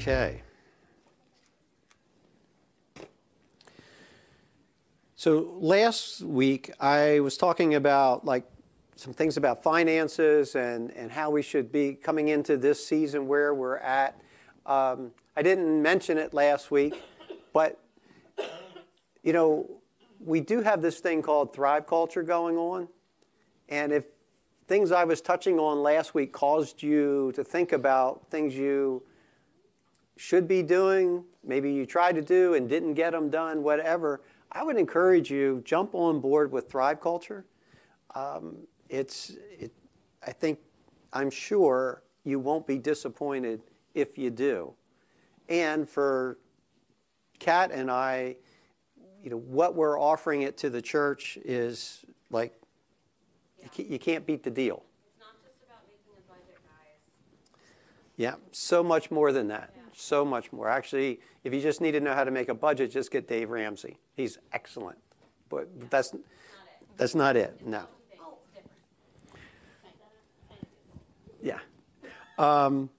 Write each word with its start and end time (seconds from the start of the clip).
Okay. 0.00 0.40
So 5.14 5.58
last 5.60 6.22
week 6.22 6.70
I 6.80 7.20
was 7.20 7.36
talking 7.36 7.74
about 7.74 8.24
like 8.24 8.46
some 8.96 9.12
things 9.12 9.36
about 9.36 9.62
finances 9.62 10.54
and, 10.54 10.90
and 10.92 11.12
how 11.12 11.28
we 11.28 11.42
should 11.42 11.70
be 11.70 11.92
coming 11.92 12.28
into 12.28 12.56
this 12.56 12.82
season 12.82 13.28
where 13.28 13.52
we're 13.52 13.76
at. 13.76 14.18
Um, 14.64 15.10
I 15.36 15.42
didn't 15.42 15.82
mention 15.82 16.16
it 16.16 16.32
last 16.32 16.70
week, 16.70 16.94
but 17.52 17.78
you 19.22 19.34
know, 19.34 19.68
we 20.18 20.40
do 20.40 20.62
have 20.62 20.80
this 20.80 21.00
thing 21.00 21.20
called 21.20 21.52
thrive 21.52 21.86
culture 21.86 22.22
going 22.22 22.56
on. 22.56 22.88
And 23.68 23.92
if 23.92 24.06
things 24.66 24.92
I 24.92 25.04
was 25.04 25.20
touching 25.20 25.58
on 25.58 25.82
last 25.82 26.14
week 26.14 26.32
caused 26.32 26.82
you 26.82 27.32
to 27.34 27.44
think 27.44 27.72
about 27.72 28.30
things 28.30 28.54
you 28.54 29.02
should 30.20 30.46
be 30.46 30.62
doing, 30.62 31.24
maybe 31.42 31.72
you 31.72 31.86
tried 31.86 32.14
to 32.14 32.20
do 32.20 32.52
and 32.52 32.68
didn't 32.68 32.92
get 32.92 33.12
them 33.12 33.30
done, 33.30 33.62
whatever, 33.62 34.20
I 34.52 34.62
would 34.62 34.76
encourage 34.76 35.30
you 35.30 35.62
jump 35.64 35.94
on 35.94 36.20
board 36.20 36.52
with 36.52 36.70
Thrive 36.70 37.00
Culture. 37.00 37.46
Um, 38.14 38.58
it's, 38.90 39.32
it, 39.58 39.72
I 40.26 40.32
think, 40.32 40.58
I'm 41.14 41.30
sure 41.30 42.02
you 42.24 42.38
won't 42.38 42.66
be 42.66 42.76
disappointed 42.76 43.62
if 43.94 44.18
you 44.18 44.28
do. 44.28 44.74
And 45.48 45.88
for 45.88 46.36
Kat 47.38 47.70
and 47.72 47.90
I, 47.90 48.36
you 49.24 49.30
know, 49.30 49.38
what 49.38 49.74
we're 49.74 49.98
offering 49.98 50.42
it 50.42 50.58
to 50.58 50.68
the 50.68 50.82
church 50.82 51.38
is 51.46 52.04
like, 52.30 52.52
yeah. 53.58 53.64
you, 53.64 53.70
can't, 53.70 53.88
you 53.88 53.98
can't 53.98 54.26
beat 54.26 54.42
the 54.42 54.50
deal. 54.50 54.84
It's 55.06 55.18
not 55.18 55.32
just 55.42 55.62
about 55.64 55.78
making 55.86 56.12
a 56.12 56.30
budget, 56.30 56.60
guys. 56.62 57.64
Yeah, 58.18 58.34
so 58.52 58.82
much 58.84 59.10
more 59.10 59.32
than 59.32 59.48
that. 59.48 59.70
Yeah. 59.74 59.79
So 60.00 60.24
much 60.24 60.50
more. 60.52 60.68
Actually, 60.68 61.20
if 61.44 61.52
you 61.52 61.60
just 61.60 61.80
need 61.80 61.92
to 61.92 62.00
know 62.00 62.14
how 62.14 62.24
to 62.24 62.30
make 62.30 62.48
a 62.48 62.54
budget, 62.54 62.90
just 62.90 63.10
get 63.10 63.28
Dave 63.28 63.50
Ramsey. 63.50 63.98
He's 64.14 64.38
excellent. 64.52 64.98
But 65.48 65.90
that's 65.90 66.14
not 66.14 66.22
that's 66.96 67.14
not 67.14 67.36
it. 67.36 67.66
No. 67.66 67.84
Yeah. 71.42 71.58
Um, 72.38 72.90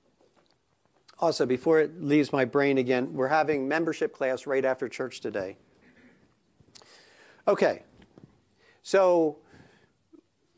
also, 1.19 1.45
before 1.45 1.79
it 1.79 2.01
leaves 2.01 2.31
my 2.31 2.45
brain 2.45 2.79
again, 2.79 3.13
we're 3.13 3.27
having 3.27 3.67
membership 3.67 4.11
class 4.11 4.47
right 4.47 4.65
after 4.65 4.89
church 4.89 5.21
today. 5.21 5.57
Okay. 7.47 7.83
So, 8.81 9.37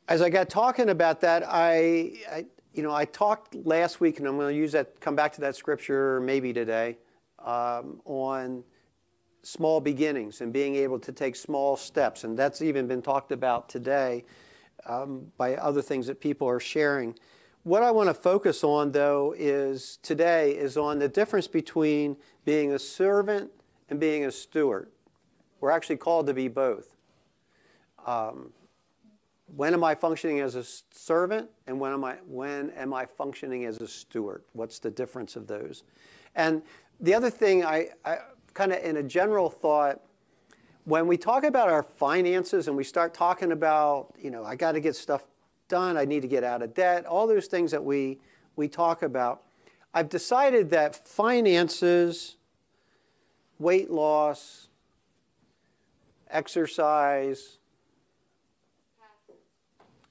as 0.08 0.22
I 0.22 0.30
got 0.30 0.50
talking 0.50 0.90
about 0.90 1.20
that, 1.22 1.44
I, 1.46 2.14
I 2.32 2.46
you 2.74 2.82
know, 2.82 2.94
I 2.94 3.06
talked 3.06 3.56
last 3.56 4.02
week, 4.02 4.20
and 4.20 4.28
I'm 4.28 4.38
going 4.38 4.54
to 4.54 4.60
use 4.60 4.72
that, 4.72 5.00
come 5.00 5.16
back 5.16 5.34
to 5.34 5.42
that 5.42 5.56
scripture 5.56 6.20
maybe 6.22 6.52
today, 6.54 6.98
um, 7.40 8.02
on 8.06 8.64
small 9.44 9.80
beginnings 9.80 10.42
and 10.42 10.52
being 10.52 10.76
able 10.76 10.98
to 11.00 11.12
take 11.12 11.36
small 11.36 11.78
steps. 11.78 12.24
And 12.24 12.38
that's 12.38 12.62
even 12.62 12.88
been 12.88 13.02
talked 13.02 13.32
about 13.32 13.70
today 13.70 14.24
um, 14.86 15.32
by 15.38 15.56
other 15.56 15.82
things 15.82 16.08
that 16.08 16.20
people 16.20 16.48
are 16.48 16.60
sharing. 16.60 17.16
What 17.64 17.84
I 17.84 17.92
want 17.92 18.10
to 18.10 18.14
focus 18.14 18.64
on, 18.64 18.92
though, 18.92 19.36
is 19.38 20.00
today 20.02 20.52
is 20.52 20.76
on 20.76 21.00
the 21.00 21.08
difference 21.08 21.48
between 21.48 22.18
being 22.44 22.74
a 22.74 22.80
servant 22.80 23.52
and 23.90 24.00
being 24.00 24.26
a 24.26 24.32
steward. 24.32 24.90
We're 25.62 25.72
actually 25.72 25.98
called 25.98 26.28
to 26.28 26.34
be 26.34 26.48
both. 26.48 26.96
Um, 28.06 28.52
when 29.56 29.74
am 29.74 29.84
I 29.84 29.94
functioning 29.94 30.40
as 30.40 30.56
a 30.56 30.64
servant 30.92 31.50
and 31.68 31.80
when 31.80 31.94
am 31.94 32.04
I 32.04 32.16
when 32.26 32.72
am 32.72 32.94
I 32.94 33.06
functioning 33.06 33.66
as 33.66 33.80
a 33.82 33.88
steward? 33.88 34.44
What's 34.54 34.80
the 34.80 34.90
difference 34.90 35.36
of 35.36 35.48
those? 35.48 35.84
And 36.36 36.64
the 37.00 37.14
other 37.14 37.30
thing 37.30 37.64
I, 37.64 37.90
I 38.04 38.18
kind 38.54 38.72
of 38.72 38.84
in 38.84 38.98
a 38.98 39.04
general 39.04 39.50
thought, 39.50 40.02
when 40.86 41.08
we 41.08 41.18
talk 41.18 41.44
about 41.44 41.70
our 41.70 41.84
finances 41.84 42.68
and 42.68 42.76
we 42.76 42.84
start 42.84 43.14
talking 43.14 43.52
about, 43.52 44.14
you 44.20 44.32
know, 44.32 44.44
I 44.44 44.56
got 44.56 44.74
to 44.74 44.80
get 44.80 44.96
stuff 44.96 45.24
done, 45.68 45.98
I 45.98 46.06
need 46.06 46.22
to 46.22 46.28
get 46.28 46.44
out 46.44 46.62
of 46.62 46.74
debt, 46.74 47.06
all 47.06 47.28
those 47.28 47.48
things 47.48 47.72
that 47.72 47.84
we 47.84 48.20
we 48.56 48.68
talk 48.68 49.02
about, 49.04 49.44
I've 49.94 50.10
decided 50.10 50.70
that 50.72 51.08
finances, 51.08 52.38
weight 53.60 53.92
loss, 53.92 54.70
exercise, 56.30 57.60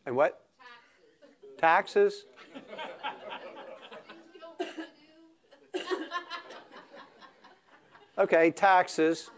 and 0.06 0.16
what? 0.16 0.44
Taxes. 1.58 2.24
Taxes? 2.26 2.26
okay, 8.18 8.50
taxes. 8.50 9.30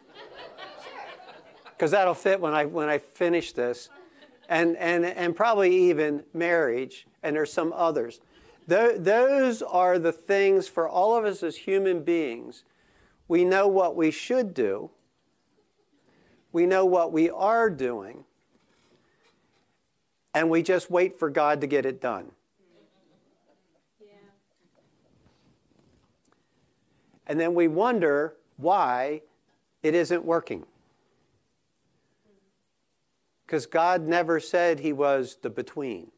Because 1.71 1.91
that'll 1.91 2.15
fit 2.15 2.41
when 2.41 2.55
I 2.55 2.65
when 2.65 2.89
I 2.89 2.99
finish 2.99 3.53
this, 3.53 3.89
and 4.49 4.77
and 4.77 5.05
and 5.05 5.37
probably 5.37 5.75
even 5.91 6.25
marriage. 6.33 7.07
And 7.23 7.37
there's 7.37 7.53
some 7.53 7.73
others. 7.75 8.21
Th- 8.69 8.97
those 8.99 9.61
are 9.63 9.99
the 9.99 10.13
things 10.13 10.69
for 10.69 10.89
all 10.89 11.17
of 11.17 11.25
us 11.25 11.43
as 11.43 11.57
human 11.57 12.03
beings. 12.03 12.65
We 13.29 13.45
know 13.45 13.67
what 13.67 13.97
we 13.97 14.11
should 14.11 14.55
do. 14.55 14.91
We 16.53 16.67
know 16.67 16.85
what 16.85 17.13
we 17.13 17.29
are 17.31 17.69
doing 17.69 18.25
and 20.35 20.51
we 20.51 20.63
just 20.63 20.91
wait 20.91 21.19
for 21.19 21.31
God 21.31 21.61
to 21.61 21.67
get 21.67 21.87
it 21.87 22.01
done. 22.01 22.33
And 27.27 27.41
then 27.41 27.55
we 27.55 27.69
wonder 27.69 28.35
why 28.57 29.23
it 29.83 29.95
isn't 29.95 30.25
working. 30.25 30.67
Because 33.47 33.67
God 33.67 34.03
never 34.03 34.41
said 34.41 34.81
He 34.81 34.93
was 34.93 35.39
the 35.41 35.49
between. 35.49 36.11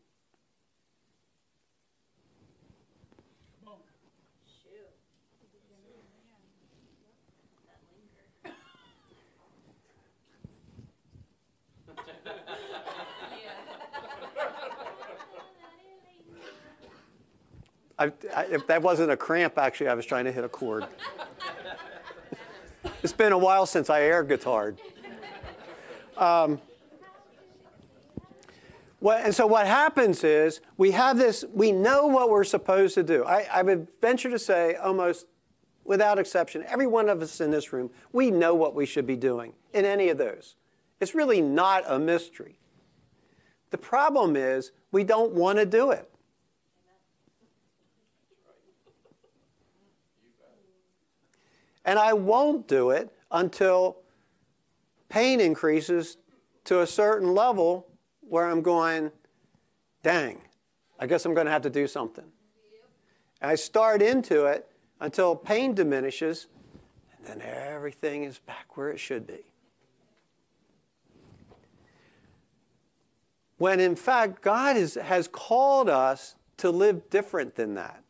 I, 17.98 18.12
I, 18.34 18.44
if 18.50 18.66
that 18.66 18.82
wasn't 18.82 19.10
a 19.10 19.16
cramp, 19.16 19.56
actually, 19.58 19.88
I 19.88 19.94
was 19.94 20.04
trying 20.04 20.26
to 20.26 20.32
hit 20.32 20.44
a 20.44 20.48
chord. 20.48 20.86
it's 23.02 23.12
been 23.12 23.32
a 23.32 23.38
while 23.38 23.66
since 23.66 23.88
I 23.88 24.02
air 24.02 24.24
guitared. 24.24 24.78
Um, 26.16 26.60
and 29.02 29.34
so 29.34 29.46
what 29.46 29.66
happens 29.66 30.24
is 30.24 30.60
we 30.76 30.90
have 30.92 31.18
this, 31.18 31.44
we 31.52 31.72
know 31.72 32.06
what 32.06 32.30
we're 32.30 32.44
supposed 32.44 32.94
to 32.94 33.02
do. 33.02 33.24
I, 33.24 33.46
I 33.52 33.62
would 33.62 33.88
venture 34.00 34.30
to 34.30 34.38
say 34.38 34.74
almost 34.74 35.26
without 35.84 36.18
exception, 36.18 36.64
every 36.66 36.86
one 36.86 37.08
of 37.08 37.22
us 37.22 37.40
in 37.40 37.50
this 37.50 37.72
room, 37.72 37.90
we 38.12 38.30
know 38.30 38.54
what 38.54 38.74
we 38.74 38.86
should 38.86 39.06
be 39.06 39.16
doing 39.16 39.52
in 39.72 39.84
any 39.84 40.08
of 40.08 40.18
those. 40.18 40.56
It's 41.00 41.14
really 41.14 41.40
not 41.40 41.84
a 41.86 41.98
mystery. 41.98 42.58
The 43.70 43.78
problem 43.78 44.36
is 44.36 44.72
we 44.90 45.04
don't 45.04 45.32
want 45.32 45.58
to 45.58 45.66
do 45.66 45.90
it. 45.90 46.10
And 51.86 51.98
I 52.00 52.12
won't 52.12 52.66
do 52.66 52.90
it 52.90 53.10
until 53.30 53.98
pain 55.08 55.40
increases 55.40 56.18
to 56.64 56.80
a 56.80 56.86
certain 56.86 57.32
level 57.32 57.86
where 58.20 58.44
I'm 58.44 58.60
going, 58.60 59.12
dang, 60.02 60.42
I 60.98 61.06
guess 61.06 61.24
I'm 61.24 61.32
going 61.32 61.46
to 61.46 61.52
have 61.52 61.62
to 61.62 61.70
do 61.70 61.86
something. 61.86 62.24
And 63.40 63.50
I 63.50 63.54
start 63.54 64.02
into 64.02 64.46
it 64.46 64.68
until 65.00 65.36
pain 65.36 65.74
diminishes, 65.74 66.48
and 67.16 67.26
then 67.26 67.40
everything 67.40 68.24
is 68.24 68.40
back 68.40 68.76
where 68.76 68.90
it 68.90 68.98
should 68.98 69.26
be. 69.26 69.44
When 73.58 73.78
in 73.78 73.94
fact, 73.94 74.42
God 74.42 74.76
is, 74.76 74.94
has 74.94 75.28
called 75.28 75.88
us 75.88 76.34
to 76.58 76.70
live 76.70 77.08
different 77.10 77.54
than 77.54 77.74
that. 77.74 78.02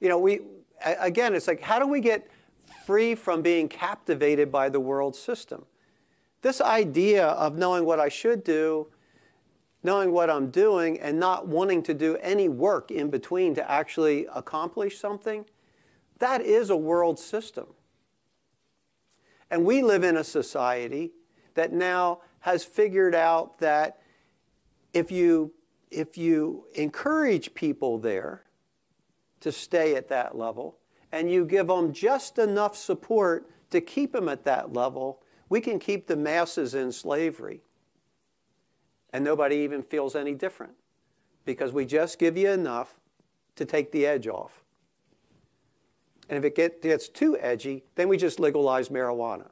You 0.00 0.08
know, 0.08 0.18
we, 0.18 0.40
again, 0.84 1.34
it's 1.34 1.46
like, 1.46 1.60
how 1.60 1.78
do 1.78 1.86
we 1.86 2.00
get 2.00 2.28
free 2.84 3.14
from 3.14 3.42
being 3.42 3.68
captivated 3.68 4.50
by 4.50 4.68
the 4.68 4.80
world 4.80 5.16
system. 5.16 5.66
This 6.42 6.60
idea 6.60 7.26
of 7.26 7.56
knowing 7.56 7.84
what 7.84 8.00
I 8.00 8.08
should 8.08 8.44
do, 8.44 8.88
knowing 9.82 10.12
what 10.12 10.30
I'm 10.30 10.50
doing, 10.50 11.00
and 11.00 11.18
not 11.18 11.48
wanting 11.48 11.82
to 11.84 11.94
do 11.94 12.16
any 12.16 12.48
work 12.48 12.90
in 12.90 13.10
between 13.10 13.54
to 13.54 13.70
actually 13.70 14.26
accomplish 14.34 14.98
something, 14.98 15.46
that 16.18 16.40
is 16.40 16.70
a 16.70 16.76
world 16.76 17.18
system. 17.18 17.66
And 19.50 19.64
we 19.64 19.82
live 19.82 20.04
in 20.04 20.16
a 20.16 20.24
society 20.24 21.12
that 21.54 21.72
now 21.72 22.20
has 22.40 22.64
figured 22.64 23.14
out 23.14 23.58
that 23.58 24.00
if 24.92 25.10
you, 25.10 25.52
if 25.90 26.18
you 26.18 26.66
encourage 26.74 27.54
people 27.54 27.98
there 27.98 28.44
to 29.40 29.52
stay 29.52 29.96
at 29.96 30.08
that 30.08 30.36
level, 30.36 30.78
and 31.14 31.30
you 31.30 31.44
give 31.44 31.68
them 31.68 31.92
just 31.92 32.38
enough 32.38 32.76
support 32.76 33.48
to 33.70 33.80
keep 33.80 34.12
them 34.12 34.28
at 34.28 34.44
that 34.44 34.72
level, 34.72 35.22
we 35.48 35.60
can 35.60 35.78
keep 35.78 36.08
the 36.08 36.16
masses 36.16 36.74
in 36.74 36.90
slavery. 36.90 37.60
And 39.12 39.24
nobody 39.24 39.56
even 39.58 39.84
feels 39.84 40.16
any 40.16 40.34
different 40.34 40.72
because 41.44 41.72
we 41.72 41.84
just 41.84 42.18
give 42.18 42.36
you 42.36 42.50
enough 42.50 42.98
to 43.54 43.64
take 43.64 43.92
the 43.92 44.04
edge 44.04 44.26
off. 44.26 44.64
And 46.28 46.36
if 46.36 46.44
it 46.44 46.82
gets 46.82 47.08
too 47.08 47.38
edgy, 47.38 47.84
then 47.94 48.08
we 48.08 48.16
just 48.16 48.40
legalize 48.40 48.88
marijuana. 48.88 49.50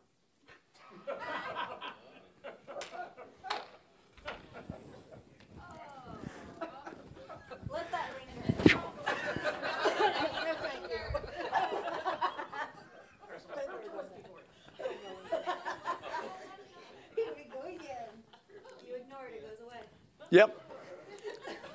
Yep. 20.32 20.58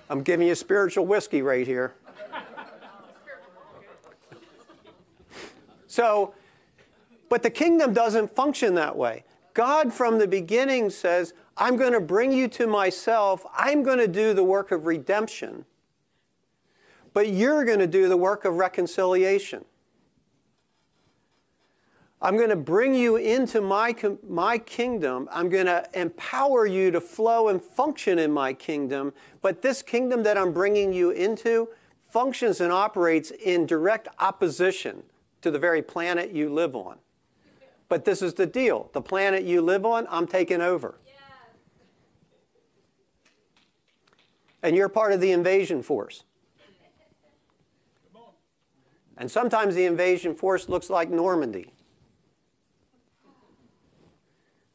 I'm 0.09 0.24
giving 0.24 0.48
you 0.48 0.56
spiritual 0.56 1.06
whiskey 1.06 1.44
right 1.44 1.65
here. 1.65 1.94
So, 5.86 6.33
but 7.30 7.44
the 7.44 7.51
kingdom 7.51 7.94
doesn't 7.94 8.36
function 8.36 8.74
that 8.74 8.95
way. 8.95 9.25
God 9.54 9.94
from 9.94 10.18
the 10.18 10.27
beginning 10.27 10.89
says, 10.89 11.36
I'm 11.56 11.77
going 11.77 11.94
to 11.94 12.00
bring 12.00 12.31
you 12.31 12.48
to 12.48 12.65
myself. 12.65 13.45
I'm 13.56 13.83
going 13.83 14.00
to 14.00 14.07
do 14.07 14.33
the 14.33 14.44
work 14.44 14.71
of 14.71 14.88
redemption. 14.88 15.65
But 17.13 17.30
you're 17.30 17.63
going 17.63 17.80
to 17.80 17.88
do 17.88 18.09
the 18.09 18.18
work 18.18 18.44
of 18.44 18.56
reconciliation. 18.56 19.65
I'm 22.19 22.36
going 22.36 22.50
to 22.50 22.56
bring 22.56 22.96
you 22.96 23.18
into 23.18 23.62
my, 23.62 23.96
my 24.28 24.58
kingdom. 24.58 25.30
I'm 25.31 25.50
going 25.50 25.68
to 25.68 25.88
empower 25.94 26.66
you 26.66 26.90
to 26.92 27.00
flow 27.00 27.50
and 27.50 27.62
function 27.62 28.18
in 28.18 28.31
my 28.31 28.54
kingdom. 28.54 29.14
But 29.42 29.62
this 29.62 29.84
kingdom 29.84 30.24
that 30.24 30.38
I'm 30.38 30.52
bringing 30.52 30.94
you 30.94 31.12
into 31.12 31.69
functions 32.10 32.60
and 32.60 32.72
operates 32.72 33.30
in 33.30 33.68
direct 33.68 34.08
opposition 34.19 35.04
to 35.42 35.52
the 35.52 35.60
very 35.60 35.84
planet 35.84 36.31
you 36.31 36.50
live 36.52 36.75
on. 36.75 36.98
But 37.88 38.04
this 38.04 38.22
is 38.22 38.34
the 38.34 38.48
deal 38.48 38.90
the 38.94 39.02
planet 39.02 39.44
you 39.44 39.62
live 39.62 39.86
on, 39.86 40.08
I'm 40.10 40.28
taking 40.28 40.62
over. 40.62 40.96
And 44.64 44.75
you're 44.75 44.90
part 44.90 45.14
of 45.14 45.22
the 45.22 45.31
invasion 45.31 45.84
force. 45.84 46.24
And 49.19 49.30
sometimes 49.30 49.75
the 49.75 49.86
invasion 49.86 50.36
force 50.36 50.68
looks 50.68 50.90
like 50.90 51.10
Normandy. 51.10 51.74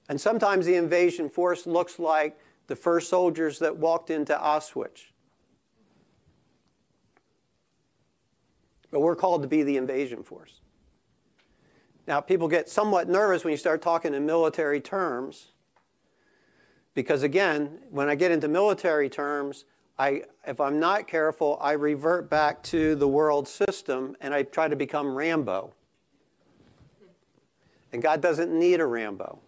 And 0.09 0.21
sometimes 0.21 0.67
the 0.67 0.75
invasion 0.75 1.29
force 1.29 1.67
looks 1.67 1.99
like 1.99 2.39
the 2.67 2.77
first 2.77 3.09
soldiers 3.09 3.59
that 3.61 3.77
walked 3.77 4.11
into 4.11 4.35
Auschwitz. 4.35 5.07
But 8.91 9.01
we're 9.01 9.17
called 9.17 9.43
to 9.43 9.49
be 9.49 9.63
the 9.63 9.77
invasion 9.77 10.23
force. 10.23 10.61
Now, 12.07 12.21
people 12.21 12.49
get 12.49 12.69
somewhat 12.69 13.09
nervous 13.09 13.45
when 13.45 13.53
you 13.53 13.57
start 13.57 13.81
talking 13.81 14.13
in 14.13 14.27
military 14.27 14.81
terms. 14.81 15.49
Because 16.95 17.23
again, 17.23 17.79
when 17.91 18.09
I 18.09 18.15
get 18.15 18.31
into 18.31 18.49
military 18.49 19.09
terms, 19.09 19.65
I, 19.99 20.25
if 20.47 20.61
I'm 20.61 20.81
not 20.81 21.07
careful, 21.07 21.59
I 21.61 21.73
revert 21.73 22.29
back 22.29 22.63
to 22.65 22.95
the 22.95 23.09
world 23.09 23.47
system 23.47 24.17
and 24.21 24.35
I 24.35 24.43
try 24.43 24.69
to 24.69 24.77
become 24.77 25.15
Rambo. 25.15 25.73
And 27.93 28.03
God 28.03 28.21
doesn't 28.21 28.53
need 28.53 28.81
a 28.81 28.87
Rambo. 28.87 29.39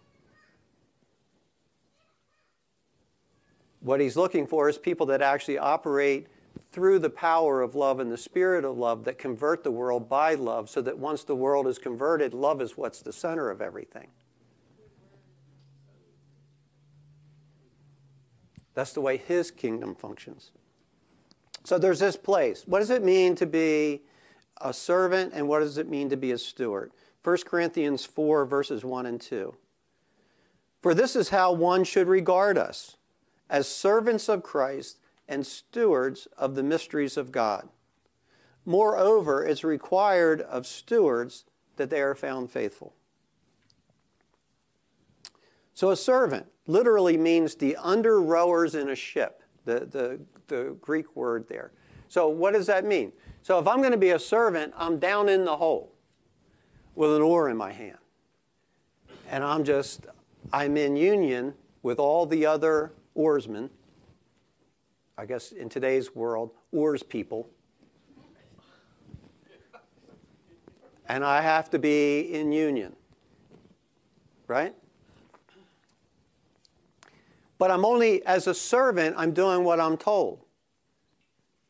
What 3.85 3.99
he's 3.99 4.17
looking 4.17 4.47
for 4.47 4.67
is 4.67 4.79
people 4.79 5.05
that 5.05 5.21
actually 5.21 5.59
operate 5.59 6.25
through 6.71 6.97
the 6.97 7.09
power 7.11 7.61
of 7.61 7.75
love 7.75 7.99
and 7.99 8.11
the 8.11 8.17
spirit 8.17 8.65
of 8.65 8.75
love 8.75 9.03
that 9.03 9.19
convert 9.19 9.63
the 9.63 9.69
world 9.69 10.09
by 10.09 10.33
love, 10.33 10.71
so 10.71 10.81
that 10.81 10.97
once 10.97 11.23
the 11.23 11.35
world 11.35 11.67
is 11.67 11.77
converted, 11.77 12.33
love 12.33 12.63
is 12.63 12.75
what's 12.75 13.03
the 13.03 13.13
center 13.13 13.51
of 13.51 13.61
everything. 13.61 14.07
That's 18.73 18.91
the 18.91 19.01
way 19.01 19.17
his 19.17 19.51
kingdom 19.51 19.93
functions. 19.93 20.49
So 21.63 21.77
there's 21.77 21.99
this 21.99 22.17
place. 22.17 22.63
What 22.65 22.79
does 22.79 22.89
it 22.89 23.03
mean 23.03 23.35
to 23.35 23.45
be 23.45 24.01
a 24.59 24.73
servant 24.73 25.31
and 25.35 25.47
what 25.47 25.59
does 25.59 25.77
it 25.77 25.87
mean 25.87 26.09
to 26.09 26.17
be 26.17 26.31
a 26.31 26.39
steward? 26.39 26.91
1 27.23 27.37
Corinthians 27.45 28.03
4, 28.03 28.45
verses 28.45 28.83
1 28.83 29.05
and 29.05 29.21
2. 29.21 29.55
For 30.81 30.95
this 30.95 31.15
is 31.15 31.29
how 31.29 31.51
one 31.51 31.83
should 31.83 32.07
regard 32.07 32.57
us 32.57 32.97
as 33.49 33.67
servants 33.67 34.29
of 34.29 34.43
Christ 34.43 34.99
and 35.27 35.45
stewards 35.45 36.27
of 36.37 36.55
the 36.55 36.63
mysteries 36.63 37.17
of 37.17 37.31
God. 37.31 37.69
Moreover, 38.65 39.45
it's 39.45 39.63
required 39.63 40.41
of 40.41 40.65
stewards 40.65 41.45
that 41.77 41.89
they 41.89 42.01
are 42.01 42.15
found 42.15 42.51
faithful. 42.51 42.95
So, 45.73 45.91
a 45.91 45.95
servant 45.95 46.47
literally 46.67 47.17
means 47.17 47.55
the 47.55 47.75
under 47.75 48.21
rowers 48.21 48.75
in 48.75 48.89
a 48.89 48.95
ship, 48.95 49.43
the, 49.65 49.81
the, 49.81 50.21
the 50.47 50.77
Greek 50.81 51.15
word 51.15 51.47
there. 51.49 51.73
So, 52.07 52.29
what 52.29 52.53
does 52.53 52.67
that 52.67 52.85
mean? 52.85 53.11
So, 53.43 53.59
if 53.59 53.67
I'm 53.67 53.79
going 53.79 53.91
to 53.91 53.97
be 53.97 54.11
a 54.11 54.19
servant, 54.19 54.73
I'm 54.77 54.99
down 54.99 55.27
in 55.27 55.43
the 55.43 55.57
hole 55.57 55.93
with 56.95 57.13
an 57.13 57.21
oar 57.21 57.49
in 57.49 57.57
my 57.57 57.73
hand. 57.73 57.97
And 59.29 59.43
I'm 59.43 59.63
just, 59.63 60.07
I'm 60.53 60.77
in 60.77 60.95
union 60.95 61.55
with 61.83 61.99
all 61.99 62.25
the 62.25 62.45
other 62.45 62.93
oarsmen, 63.15 63.69
I 65.17 65.25
guess 65.25 65.51
in 65.51 65.69
today's 65.69 66.13
world, 66.13 66.51
oars 66.71 67.01
people. 67.01 67.49
And 71.07 71.23
I 71.23 71.41
have 71.41 71.69
to 71.69 71.79
be 71.79 72.33
in 72.33 72.51
union, 72.51 72.95
right? 74.47 74.75
But 77.57 77.71
I'm 77.71 77.85
only, 77.85 78.25
as 78.25 78.47
a 78.47 78.53
servant, 78.53 79.15
I'm 79.17 79.31
doing 79.31 79.63
what 79.63 79.79
I'm 79.79 79.97
told. 79.97 80.41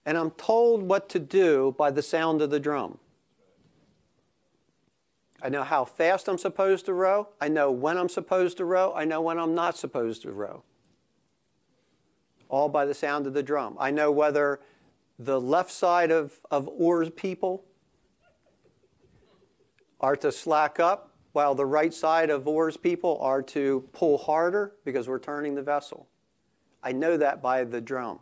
And 0.06 0.18
I'm 0.18 0.32
told 0.32 0.84
what 0.84 1.10
to 1.10 1.20
do 1.20 1.76
by 1.78 1.92
the 1.92 2.02
sound 2.02 2.42
of 2.42 2.50
the 2.50 2.60
drum. 2.60 2.98
I 5.42 5.50
know 5.50 5.64
how 5.64 5.86
fast 5.86 6.28
I'm 6.28 6.38
supposed 6.38 6.86
to 6.86 6.94
row. 6.94 7.30
I 7.40 7.50
know 7.50 7.72
when 7.72 7.98
I'm 7.98 8.10
supposed 8.10 8.58
to 8.58 8.66
row. 8.66 8.94
I 8.96 9.06
know 9.06 9.22
when 9.22 9.38
I'm 9.38 9.54
not 9.54 9.78
supposed 9.78 10.24
to 10.24 10.32
row 10.32 10.64
all 12.50 12.70
by 12.70 12.86
the 12.86 12.94
sound 12.94 13.28
of 13.28 13.34
the 13.34 13.44
drum. 13.44 13.76
I 13.80 13.92
know 13.92 14.12
whether 14.12 14.60
the 15.18 15.40
left 15.40 15.72
side 15.72 16.12
of, 16.12 16.34
of 16.52 16.68
oars 16.68 17.10
people 17.10 17.66
are 20.00 20.16
to 20.18 20.32
slack 20.32 20.80
up, 20.80 21.12
while 21.32 21.54
the 21.54 21.66
right 21.66 21.94
side 21.94 22.30
of 22.30 22.48
oars 22.48 22.78
people 22.78 23.18
are 23.22 23.42
to 23.42 23.88
pull 23.92 24.18
harder 24.18 24.74
because 24.86 25.10
we're 25.10 25.20
turning 25.20 25.54
the 25.54 25.62
vessel. 25.62 26.08
I 26.82 26.94
know 26.94 27.18
that 27.18 27.42
by 27.42 27.66
the 27.66 27.82
drum. 27.82 28.20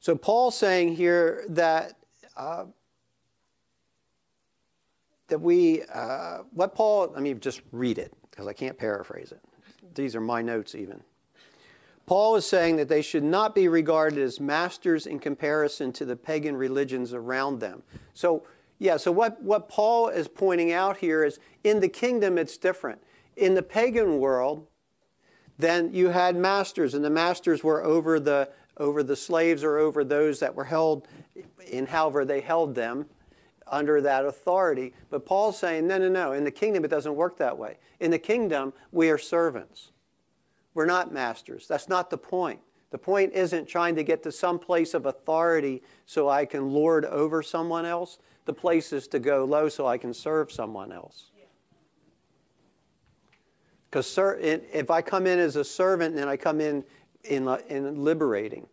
So 0.00 0.16
Paul's 0.16 0.56
saying 0.58 0.96
here 0.96 1.44
that 1.48 1.92
uh, 2.36 2.64
that 5.28 5.40
we, 5.40 5.82
uh, 5.92 6.38
what 6.52 6.74
Paul, 6.74 7.10
let 7.12 7.22
me 7.22 7.34
just 7.34 7.62
read 7.72 7.98
it 7.98 8.12
because 8.30 8.46
I 8.46 8.52
can't 8.52 8.76
paraphrase 8.76 9.32
it. 9.32 9.40
These 9.94 10.16
are 10.16 10.20
my 10.20 10.42
notes, 10.42 10.74
even. 10.74 11.02
Paul 12.06 12.36
is 12.36 12.46
saying 12.46 12.76
that 12.76 12.88
they 12.88 13.00
should 13.00 13.24
not 13.24 13.54
be 13.54 13.66
regarded 13.68 14.18
as 14.18 14.38
masters 14.38 15.06
in 15.06 15.18
comparison 15.18 15.92
to 15.92 16.04
the 16.04 16.16
pagan 16.16 16.56
religions 16.56 17.14
around 17.14 17.60
them. 17.60 17.82
So, 18.12 18.44
yeah, 18.78 18.98
so 18.98 19.10
what, 19.10 19.40
what 19.42 19.68
Paul 19.68 20.08
is 20.08 20.28
pointing 20.28 20.72
out 20.72 20.98
here 20.98 21.24
is 21.24 21.38
in 21.62 21.80
the 21.80 21.88
kingdom, 21.88 22.36
it's 22.36 22.58
different. 22.58 23.00
In 23.36 23.54
the 23.54 23.62
pagan 23.62 24.18
world, 24.18 24.66
then 25.56 25.94
you 25.94 26.08
had 26.08 26.36
masters, 26.36 26.92
and 26.92 27.04
the 27.04 27.10
masters 27.10 27.64
were 27.64 27.82
over 27.82 28.20
the, 28.20 28.50
over 28.76 29.02
the 29.02 29.16
slaves 29.16 29.64
or 29.64 29.78
over 29.78 30.04
those 30.04 30.40
that 30.40 30.54
were 30.54 30.64
held 30.64 31.08
in 31.70 31.86
however 31.86 32.24
they 32.24 32.40
held 32.40 32.74
them 32.74 33.06
under 33.66 34.00
that 34.00 34.24
authority. 34.24 34.92
But 35.10 35.26
Paul's 35.26 35.58
saying, 35.58 35.86
no, 35.86 35.98
no, 35.98 36.08
no. 36.08 36.32
In 36.32 36.44
the 36.44 36.50
kingdom, 36.50 36.84
it 36.84 36.88
doesn't 36.88 37.14
work 37.14 37.38
that 37.38 37.56
way. 37.56 37.78
In 38.00 38.10
the 38.10 38.18
kingdom, 38.18 38.72
we 38.92 39.10
are 39.10 39.18
servants. 39.18 39.92
We're 40.74 40.86
not 40.86 41.12
masters. 41.12 41.66
That's 41.66 41.88
not 41.88 42.10
the 42.10 42.18
point. 42.18 42.60
The 42.90 42.98
point 42.98 43.32
isn't 43.32 43.66
trying 43.66 43.96
to 43.96 44.04
get 44.04 44.22
to 44.22 44.32
some 44.32 44.58
place 44.58 44.94
of 44.94 45.06
authority 45.06 45.82
so 46.06 46.28
I 46.28 46.44
can 46.44 46.72
lord 46.72 47.04
over 47.04 47.42
someone 47.42 47.84
else. 47.84 48.18
The 48.44 48.52
place 48.52 48.92
is 48.92 49.08
to 49.08 49.18
go 49.18 49.44
low 49.44 49.68
so 49.68 49.86
I 49.86 49.98
can 49.98 50.14
serve 50.14 50.52
someone 50.52 50.92
else. 50.92 51.30
Because 53.90 54.18
if 54.18 54.90
I 54.90 55.02
come 55.02 55.26
in 55.26 55.38
as 55.38 55.54
a 55.54 55.64
servant 55.64 56.18
and 56.18 56.28
I 56.28 56.36
come 56.36 56.60
in, 56.60 56.84
in 57.22 57.48
in 57.68 58.02
liberating, 58.02 58.66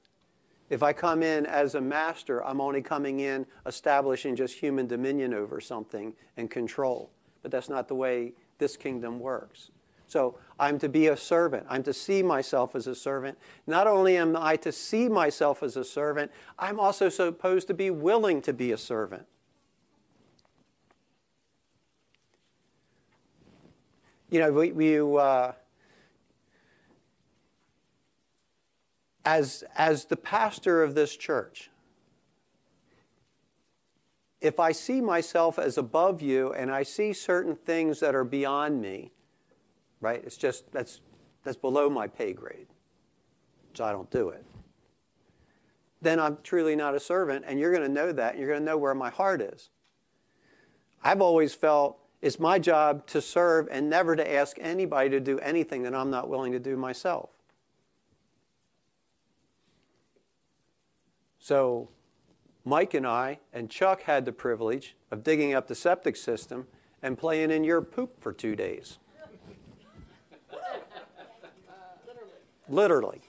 If 0.71 0.83
I 0.83 0.93
come 0.93 1.21
in 1.21 1.45
as 1.45 1.75
a 1.75 1.81
master, 1.81 2.41
I'm 2.45 2.61
only 2.61 2.81
coming 2.81 3.19
in 3.19 3.45
establishing 3.65 4.37
just 4.37 4.55
human 4.55 4.87
dominion 4.87 5.33
over 5.33 5.59
something 5.59 6.13
and 6.37 6.49
control. 6.49 7.11
But 7.41 7.51
that's 7.51 7.67
not 7.67 7.89
the 7.89 7.95
way 7.95 8.31
this 8.57 8.77
kingdom 8.77 9.19
works. 9.19 9.71
So 10.07 10.37
I'm 10.57 10.79
to 10.79 10.87
be 10.87 11.07
a 11.07 11.17
servant. 11.17 11.65
I'm 11.69 11.83
to 11.83 11.91
see 11.91 12.23
myself 12.23 12.73
as 12.73 12.87
a 12.87 12.95
servant. 12.95 13.37
Not 13.67 13.85
only 13.85 14.15
am 14.15 14.37
I 14.37 14.55
to 14.57 14.71
see 14.71 15.09
myself 15.09 15.61
as 15.61 15.75
a 15.75 15.83
servant, 15.83 16.31
I'm 16.57 16.79
also 16.79 17.09
supposed 17.09 17.67
to 17.67 17.73
be 17.73 17.89
willing 17.89 18.41
to 18.43 18.53
be 18.53 18.71
a 18.71 18.77
servant. 18.77 19.25
You 24.29 24.39
know, 24.39 24.53
we, 24.53 24.71
we 24.71 24.99
uh, 25.19 25.51
as, 29.25 29.63
as 29.75 30.05
the 30.05 30.17
pastor 30.17 30.83
of 30.83 30.95
this 30.95 31.15
church, 31.15 31.69
if 34.39 34.59
I 34.59 34.71
see 34.71 35.01
myself 35.01 35.59
as 35.59 35.77
above 35.77 36.21
you 36.21 36.51
and 36.53 36.71
I 36.71 36.83
see 36.83 37.13
certain 37.13 37.55
things 37.55 37.99
that 37.99 38.15
are 38.15 38.23
beyond 38.23 38.81
me, 38.81 39.11
right? 39.99 40.21
It's 40.25 40.37
just 40.37 40.71
that's 40.71 41.01
that's 41.43 41.57
below 41.57 41.89
my 41.89 42.07
pay 42.07 42.33
grade. 42.33 42.67
So 43.73 43.85
I 43.85 43.91
don't 43.91 44.09
do 44.11 44.29
it. 44.29 44.45
Then 46.01 46.19
I'm 46.19 46.37
truly 46.43 46.75
not 46.75 46.95
a 46.95 46.99
servant, 46.99 47.45
and 47.47 47.59
you're 47.59 47.71
going 47.71 47.87
to 47.87 47.93
know 47.93 48.11
that, 48.11 48.31
and 48.31 48.39
you're 48.39 48.49
going 48.49 48.61
to 48.61 48.65
know 48.65 48.77
where 48.77 48.95
my 48.95 49.09
heart 49.09 49.41
is. 49.41 49.69
I've 51.03 51.21
always 51.21 51.53
felt 51.53 51.97
it's 52.21 52.39
my 52.39 52.59
job 52.59 53.07
to 53.07 53.21
serve 53.21 53.67
and 53.71 53.89
never 53.89 54.15
to 54.15 54.33
ask 54.33 54.57
anybody 54.59 55.09
to 55.11 55.19
do 55.19 55.39
anything 55.39 55.83
that 55.83 55.95
I'm 55.95 56.09
not 56.09 56.27
willing 56.27 56.51
to 56.51 56.59
do 56.59 56.75
myself. 56.75 57.29
So 61.41 61.89
Mike 62.63 62.93
and 62.93 63.05
I 63.05 63.39
and 63.51 63.69
Chuck 63.69 64.03
had 64.03 64.25
the 64.25 64.31
privilege 64.31 64.95
of 65.09 65.23
digging 65.23 65.55
up 65.55 65.67
the 65.67 65.73
septic 65.73 66.15
system 66.15 66.67
and 67.01 67.17
playing 67.17 67.49
in 67.49 67.63
your 67.63 67.81
poop 67.81 68.21
for 68.21 68.31
two 68.31 68.55
days. 68.55 68.99
Literally. 72.69 73.21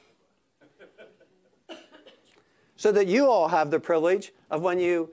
So 2.76 2.92
that 2.92 3.06
you 3.06 3.26
all 3.28 3.48
have 3.48 3.70
the 3.70 3.80
privilege 3.80 4.32
of 4.50 4.60
when 4.60 4.78
you 4.78 5.10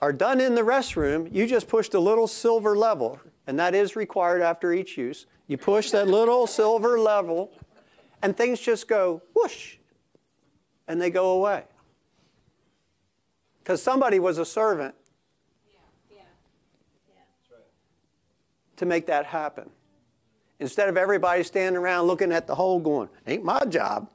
are 0.00 0.12
done 0.12 0.40
in 0.40 0.54
the 0.54 0.62
restroom, 0.62 1.32
you 1.34 1.46
just 1.46 1.68
push 1.68 1.90
the 1.90 2.00
little 2.00 2.26
silver 2.26 2.76
level, 2.76 3.20
and 3.46 3.58
that 3.58 3.74
is 3.74 3.94
required 3.94 4.40
after 4.40 4.72
each 4.72 4.96
use. 4.96 5.26
You 5.48 5.58
push 5.58 5.90
that 5.90 6.08
little 6.08 6.46
silver 6.46 6.98
level, 6.98 7.52
and 8.22 8.36
things 8.36 8.60
just 8.60 8.88
go 8.88 9.20
whoosh, 9.34 9.77
and 10.88 11.00
they 11.00 11.10
go 11.10 11.32
away. 11.32 11.64
Because 13.62 13.82
somebody 13.82 14.18
was 14.18 14.38
a 14.38 14.44
servant 14.44 14.94
to 18.76 18.86
make 18.86 19.06
that 19.06 19.26
happen. 19.26 19.68
Instead 20.60 20.88
of 20.88 20.96
everybody 20.96 21.42
standing 21.42 21.80
around 21.80 22.06
looking 22.06 22.32
at 22.32 22.46
the 22.46 22.54
hole 22.54 22.80
going, 22.80 23.08
ain't 23.26 23.44
my 23.44 23.60
job. 23.66 24.08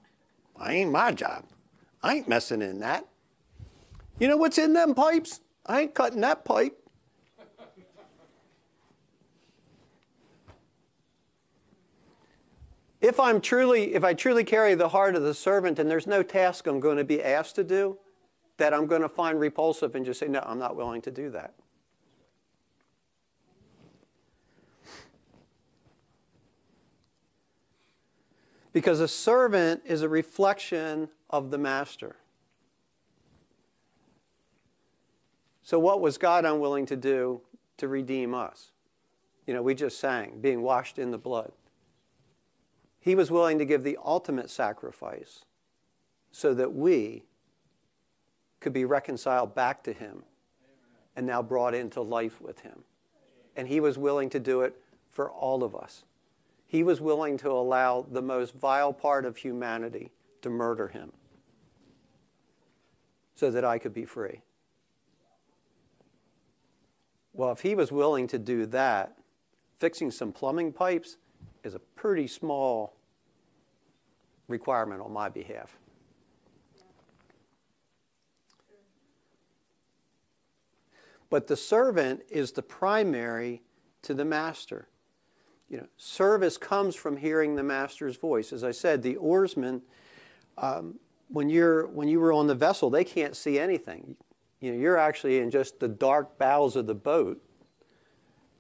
I 0.58 0.74
ain't 0.74 0.92
my 0.92 1.12
job. 1.12 1.46
I 2.02 2.16
ain't 2.16 2.28
messing 2.28 2.62
in 2.62 2.80
that. 2.80 3.06
You 4.20 4.28
know 4.28 4.38
what's 4.38 4.58
in 4.58 4.74
them 4.74 4.94
pipes? 4.94 5.42
I 5.66 5.82
ain't 5.82 5.94
cutting 5.94 6.22
that 6.22 6.44
pipe. 6.44 6.78
If 13.04 13.20
I'm 13.20 13.42
truly, 13.42 13.96
if 13.96 14.04
I 14.06 14.14
truly 14.14 14.46
carry 14.46 14.76
the 14.76 14.88
heart 14.88 15.16
of 15.16 15.24
the 15.24 15.34
servant 15.34 15.78
and 15.78 15.92
there's 15.92 16.08
no 16.08 16.24
task 16.24 16.66
I'm 16.68 16.80
going 16.80 16.96
to 16.96 17.04
be 17.04 17.22
asked 17.22 17.56
to 17.56 17.64
do, 17.64 17.98
that 18.56 18.74
I'm 18.74 18.88
going 18.88 19.02
to 19.02 19.10
find 19.10 19.38
repulsive 19.38 19.94
and 19.94 20.06
just 20.06 20.22
say, 20.22 20.30
no, 20.30 20.40
I'm 20.46 20.58
not 20.58 20.78
willing 20.78 21.02
to 21.02 21.12
do 21.12 21.30
that. 21.32 21.54
Because 28.72 29.02
a 29.02 29.08
servant 29.10 29.82
is 29.86 30.02
a 30.02 30.08
reflection 30.08 31.10
of 31.30 31.52
the 31.52 31.58
master. 31.58 32.16
So, 35.62 35.78
what 35.78 36.00
was 36.00 36.18
God 36.18 36.46
unwilling 36.46 36.86
to 36.88 36.96
do 36.96 37.42
to 37.78 37.88
redeem 37.88 38.34
us? 38.34 38.72
You 39.46 39.54
know, 39.54 39.62
we 39.62 39.76
just 39.76 40.00
sang, 40.00 40.40
being 40.42 40.62
washed 40.62 40.98
in 40.98 41.12
the 41.12 41.18
blood. 41.18 41.52
He 43.04 43.16
was 43.16 43.30
willing 43.30 43.60
to 43.60 43.66
give 43.66 43.84
the 43.84 43.98
ultimate 44.02 44.50
sacrifice 44.50 45.44
so 46.32 46.54
that 46.54 46.74
we 46.74 47.26
could 48.62 48.72
be 48.72 48.86
reconciled 48.86 49.54
back 49.54 49.84
to 49.84 49.92
him 49.92 50.24
and 51.14 51.28
now 51.28 51.42
brought 51.42 51.74
into 51.74 52.02
life 52.02 52.40
with 52.40 52.62
him. 52.62 52.86
And 53.58 53.68
he 53.68 53.82
was 53.82 53.98
willing 53.98 54.30
to 54.30 54.40
do 54.40 54.62
it 54.62 54.82
for 55.12 55.30
all 55.30 55.66
of 55.66 55.76
us. 55.76 56.06
He 56.66 56.82
was 56.82 57.02
willing 57.02 57.36
to 57.40 57.52
allow 57.52 58.06
the 58.10 58.22
most 58.22 58.54
vile 58.54 58.94
part 58.94 59.26
of 59.26 59.36
humanity 59.36 60.12
to 60.42 60.50
murder 60.50 60.88
him 60.88 61.12
so 63.36 63.52
that 63.52 63.66
I 63.66 63.80
could 63.80 63.94
be 63.94 64.06
free. 64.06 64.44
Well, 67.34 67.52
if 67.52 67.60
he 67.60 67.76
was 67.76 67.92
willing 67.92 68.28
to 68.28 68.40
do 68.40 68.66
that, 68.68 69.18
fixing 69.78 70.10
some 70.10 70.32
plumbing 70.32 70.72
pipes 70.72 71.18
is 71.64 71.76
a 71.76 71.80
pretty 71.80 72.28
small 72.28 72.96
requirement 74.48 75.02
on 75.02 75.12
my 75.12 75.30
behalf. 75.30 75.78
But 81.30 81.48
the 81.48 81.58
servant 81.58 82.22
is 82.30 82.52
the 82.52 82.62
primary 82.62 83.64
to 84.04 84.14
the 84.14 84.26
master. 84.26 84.88
You 85.68 85.78
know, 85.78 85.88
service 85.98 86.58
comes 86.58 86.96
from 86.96 87.18
hearing 87.18 87.56
the 87.56 87.64
master's 87.64 88.18
voice. 88.18 88.54
As 88.54 88.64
I 88.64 88.70
said, 88.70 89.02
the 89.02 89.16
oarsmen, 89.16 89.82
um, 90.60 91.00
when 91.30 91.50
you're 91.50 91.88
when 91.88 92.08
you 92.08 92.20
were 92.20 92.32
on 92.32 92.46
the 92.46 92.54
vessel, 92.54 92.92
they 92.92 93.04
can't 93.04 93.36
see 93.36 93.58
anything. 93.58 94.16
You 94.60 94.74
know, 94.74 94.78
you're 94.78 94.98
actually 94.98 95.40
in 95.40 95.50
just 95.50 95.80
the 95.80 95.88
dark 95.88 96.38
bowels 96.38 96.76
of 96.76 96.86
the 96.86 96.94
boat, 96.94 97.42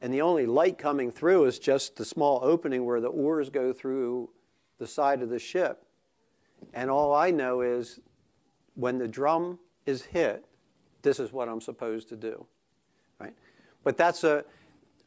and 0.03 0.13
the 0.13 0.21
only 0.21 0.45
light 0.45 0.77
coming 0.77 1.11
through 1.11 1.45
is 1.45 1.57
just 1.57 1.95
the 1.95 2.03
small 2.03 2.41
opening 2.43 2.83
where 2.83 2.99
the 2.99 3.07
oars 3.07 3.49
go 3.49 3.71
through 3.71 4.29
the 4.77 4.85
side 4.85 5.21
of 5.21 5.29
the 5.29 5.39
ship. 5.39 5.85
And 6.73 6.91
all 6.91 7.13
I 7.13 7.31
know 7.31 7.61
is 7.61 8.01
when 8.75 8.97
the 8.97 9.07
drum 9.07 9.59
is 9.85 10.01
hit, 10.01 10.43
this 11.03 11.21
is 11.21 11.31
what 11.31 11.47
I'm 11.47 11.61
supposed 11.61 12.09
to 12.09 12.17
do. 12.17 12.45
Right? 13.17 13.33
But 13.85 13.95
that's 13.95 14.25
a, 14.25 14.43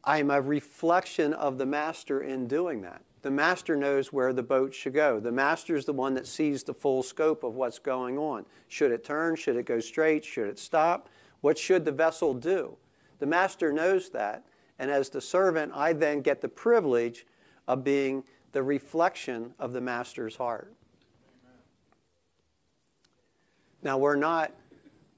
I'm 0.03 0.31
a 0.31 0.41
reflection 0.41 1.35
of 1.35 1.59
the 1.59 1.67
master 1.67 2.23
in 2.23 2.47
doing 2.47 2.81
that. 2.81 3.03
The 3.21 3.31
master 3.31 3.76
knows 3.76 4.15
where 4.15 4.33
the 4.33 4.43
boat 4.43 4.73
should 4.73 4.95
go. 4.95 5.21
The 5.21 5.33
master 5.33 5.76
is 5.76 5.85
the 5.85 5.93
one 5.93 6.15
that 6.15 6.26
sees 6.26 6.62
the 6.62 6.73
full 6.73 7.03
scope 7.03 7.45
of 7.45 7.55
what's 7.55 7.79
going 7.79 8.17
on. 8.17 8.47
Should 8.67 8.93
it 8.93 9.05
turn? 9.05 9.37
Should 9.37 9.57
it 9.57 9.67
go 9.67 9.79
straight? 9.79 10.25
Should 10.25 10.49
it 10.49 10.59
stop? 10.59 11.11
What 11.43 11.59
should 11.59 11.85
the 11.85 11.93
vessel 11.93 12.33
do? 12.33 12.79
The 13.19 13.26
master 13.26 13.75
knows 13.75 14.09
that. 14.11 14.47
And 14.78 14.90
as 14.90 15.09
the 15.09 15.21
servant, 15.21 15.73
I 15.75 15.92
then 15.92 16.21
get 16.21 16.40
the 16.40 16.49
privilege 16.49 17.26
of 17.66 17.85
being 17.85 18.25
the 18.52 18.62
reflection 18.62 19.54
of 19.59 19.73
the 19.73 19.80
master's 19.80 20.37
heart. 20.37 20.73
Now, 23.83 23.99
we're 23.99 24.16
not 24.16 24.52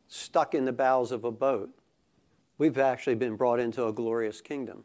stuck 0.08 0.54
in 0.54 0.64
the 0.64 0.72
bowels 0.72 1.12
of 1.12 1.24
a 1.24 1.30
boat. 1.30 1.70
We've 2.58 2.78
actually 2.78 3.14
been 3.14 3.36
brought 3.36 3.60
into 3.60 3.86
a 3.86 3.92
glorious 3.92 4.40
kingdom 4.40 4.84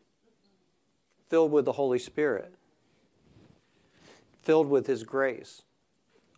filled 1.29 1.51
with 1.51 1.65
the 1.65 1.71
Holy 1.71 1.97
Spirit, 1.97 2.53
filled 4.39 4.69
with 4.69 4.85
His 4.85 5.03
grace, 5.03 5.63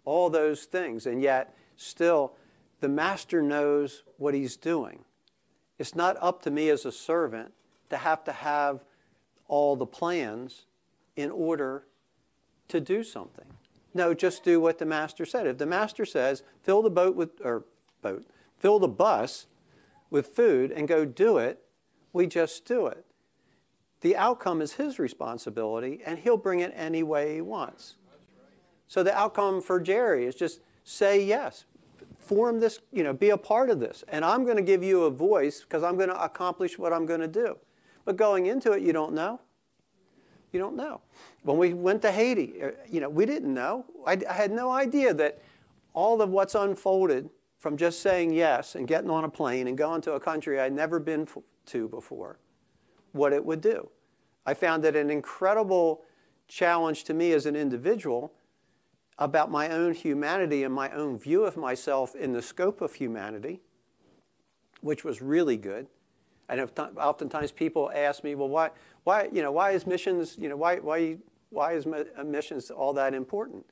all 0.05 0.29
those 0.29 0.63
things. 0.63 1.05
And 1.05 1.21
yet, 1.21 1.53
still, 1.75 2.37
the 2.79 2.87
Master 2.87 3.41
knows 3.41 4.03
what 4.17 4.33
He's 4.33 4.55
doing. 4.55 5.03
It's 5.77 5.95
not 5.95 6.15
up 6.21 6.41
to 6.43 6.49
me 6.49 6.69
as 6.69 6.85
a 6.85 6.93
servant 6.93 7.51
to 7.89 7.97
have 7.97 8.23
to 8.25 8.31
have 8.31 8.83
all 9.47 9.75
the 9.75 9.85
plans 9.85 10.65
in 11.15 11.31
order 11.31 11.85
to 12.67 12.79
do 12.79 13.03
something. 13.03 13.45
No, 13.93 14.13
just 14.13 14.43
do 14.43 14.59
what 14.59 14.77
the 14.77 14.85
master 14.85 15.25
said. 15.25 15.47
If 15.47 15.57
the 15.57 15.65
master 15.65 16.05
says, 16.05 16.43
fill 16.63 16.81
the 16.81 16.89
boat 16.89 17.15
with, 17.15 17.29
or 17.43 17.63
boat, 18.01 18.25
fill 18.57 18.79
the 18.79 18.87
bus 18.87 19.47
with 20.09 20.27
food 20.27 20.71
and 20.71 20.87
go 20.87 21.05
do 21.05 21.37
it, 21.37 21.63
we 22.11 22.27
just 22.27 22.65
do 22.65 22.87
it. 22.87 23.05
The 24.01 24.15
outcome 24.15 24.61
is 24.61 24.73
his 24.73 24.99
responsibility, 24.99 26.01
and 26.05 26.19
he'll 26.19 26.37
bring 26.37 26.59
it 26.59 26.73
any 26.75 27.03
way 27.03 27.35
he 27.35 27.41
wants. 27.41 27.95
So 28.87 29.01
the 29.01 29.15
outcome 29.15 29.61
for 29.61 29.79
Jerry 29.79 30.25
is 30.25 30.35
just 30.35 30.59
say 30.83 31.23
yes, 31.23 31.65
form 32.19 32.59
this, 32.59 32.79
you 32.91 33.03
know, 33.03 33.13
be 33.13 33.29
a 33.29 33.37
part 33.37 33.69
of 33.69 33.79
this. 33.79 34.03
And 34.07 34.23
I'm 34.23 34.43
going 34.43 34.57
to 34.57 34.63
give 34.63 34.83
you 34.83 35.03
a 35.03 35.09
voice 35.09 35.61
because 35.61 35.83
I'm 35.83 35.95
going 35.95 36.09
to 36.09 36.21
accomplish 36.21 36.77
what 36.77 36.93
I'm 36.93 37.05
going 37.05 37.21
to 37.21 37.27
do. 37.27 37.57
But 38.05 38.17
going 38.17 38.45
into 38.45 38.71
it, 38.71 38.83
you 38.83 38.93
don't 38.93 39.13
know. 39.13 39.41
You 40.51 40.59
don't 40.59 40.77
know. 40.77 41.01
When 41.43 41.57
we 41.57 41.73
went 41.73 42.01
to 42.03 42.11
Haiti, 42.11 42.63
uh, 42.63 42.71
you 42.89 43.01
know, 43.01 43.09
we 43.09 43.25
didn't 43.25 43.53
know. 43.53 43.85
I, 44.07 44.17
I 44.29 44.33
had 44.33 44.51
no 44.51 44.71
idea 44.71 45.13
that 45.15 45.41
all 45.93 46.21
of 46.21 46.29
what's 46.29 46.55
unfolded 46.55 47.29
from 47.57 47.77
just 47.77 48.01
saying 48.01 48.31
yes 48.31 48.75
and 48.75 48.87
getting 48.87 49.09
on 49.09 49.23
a 49.23 49.29
plane 49.29 49.67
and 49.67 49.77
going 49.77 50.01
to 50.01 50.13
a 50.13 50.19
country 50.19 50.59
I'd 50.59 50.71
never 50.71 50.99
been 50.99 51.27
to 51.65 51.89
before, 51.89 52.37
what 53.11 53.33
it 53.33 53.43
would 53.43 53.59
do. 53.59 53.89
I 54.45 54.53
found 54.53 54.85
it 54.85 54.95
an 54.95 55.09
incredible 55.09 56.03
challenge 56.47 57.05
to 57.05 57.13
me 57.13 57.31
as 57.31 57.45
an 57.47 57.55
individual 57.55 58.31
about 59.17 59.49
my 59.49 59.69
own 59.69 59.93
humanity 59.93 60.63
and 60.63 60.73
my 60.73 60.91
own 60.91 61.17
view 61.17 61.43
of 61.43 61.57
myself 61.57 62.15
in 62.15 62.33
the 62.33 62.41
scope 62.41 62.81
of 62.81 62.93
humanity, 62.93 63.61
which 64.81 65.03
was 65.03 65.21
really 65.21 65.57
good. 65.57 65.87
And 66.47 66.69
oftentimes 66.77 67.51
people 67.51 67.91
ask 67.93 68.23
me, 68.23 68.35
well, 68.35 68.49
why, 68.49 68.69
why, 69.03 69.29
you 69.31 69.41
know, 69.41 69.51
why 69.51 69.71
is 69.71 69.87
missions, 69.87 70.37
you 70.39 70.47
know, 70.47 70.55
why, 70.55 70.77
why, 70.77 71.17
why 71.49 71.73
is 71.73 71.85
uh, 71.85 72.23
missions 72.23 72.69
all 72.69 72.93
that 72.93 73.13
important? 73.13 73.65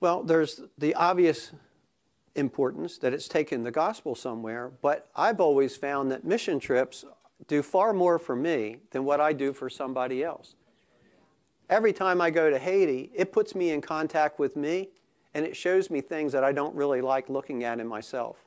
Well, 0.00 0.22
there's 0.22 0.60
the 0.76 0.94
obvious 0.94 1.52
importance 2.34 2.98
that 2.98 3.12
it's 3.12 3.28
taken 3.28 3.62
the 3.62 3.70
gospel 3.70 4.14
somewhere, 4.14 4.72
but 4.82 5.08
I've 5.14 5.40
always 5.40 5.76
found 5.76 6.10
that 6.10 6.24
mission 6.24 6.58
trips 6.58 7.04
do 7.46 7.62
far 7.62 7.92
more 7.92 8.18
for 8.18 8.34
me 8.34 8.78
than 8.90 9.04
what 9.04 9.20
I 9.20 9.32
do 9.32 9.52
for 9.52 9.70
somebody 9.70 10.24
else. 10.24 10.56
Every 11.70 11.92
time 11.92 12.20
I 12.20 12.30
go 12.30 12.50
to 12.50 12.58
Haiti, 12.58 13.10
it 13.14 13.32
puts 13.32 13.54
me 13.54 13.70
in 13.70 13.80
contact 13.80 14.38
with 14.38 14.56
me 14.56 14.88
and 15.32 15.44
it 15.44 15.56
shows 15.56 15.90
me 15.90 16.00
things 16.00 16.32
that 16.32 16.44
I 16.44 16.52
don't 16.52 16.74
really 16.74 17.00
like 17.00 17.28
looking 17.28 17.64
at 17.64 17.80
in 17.80 17.86
myself. 17.86 18.43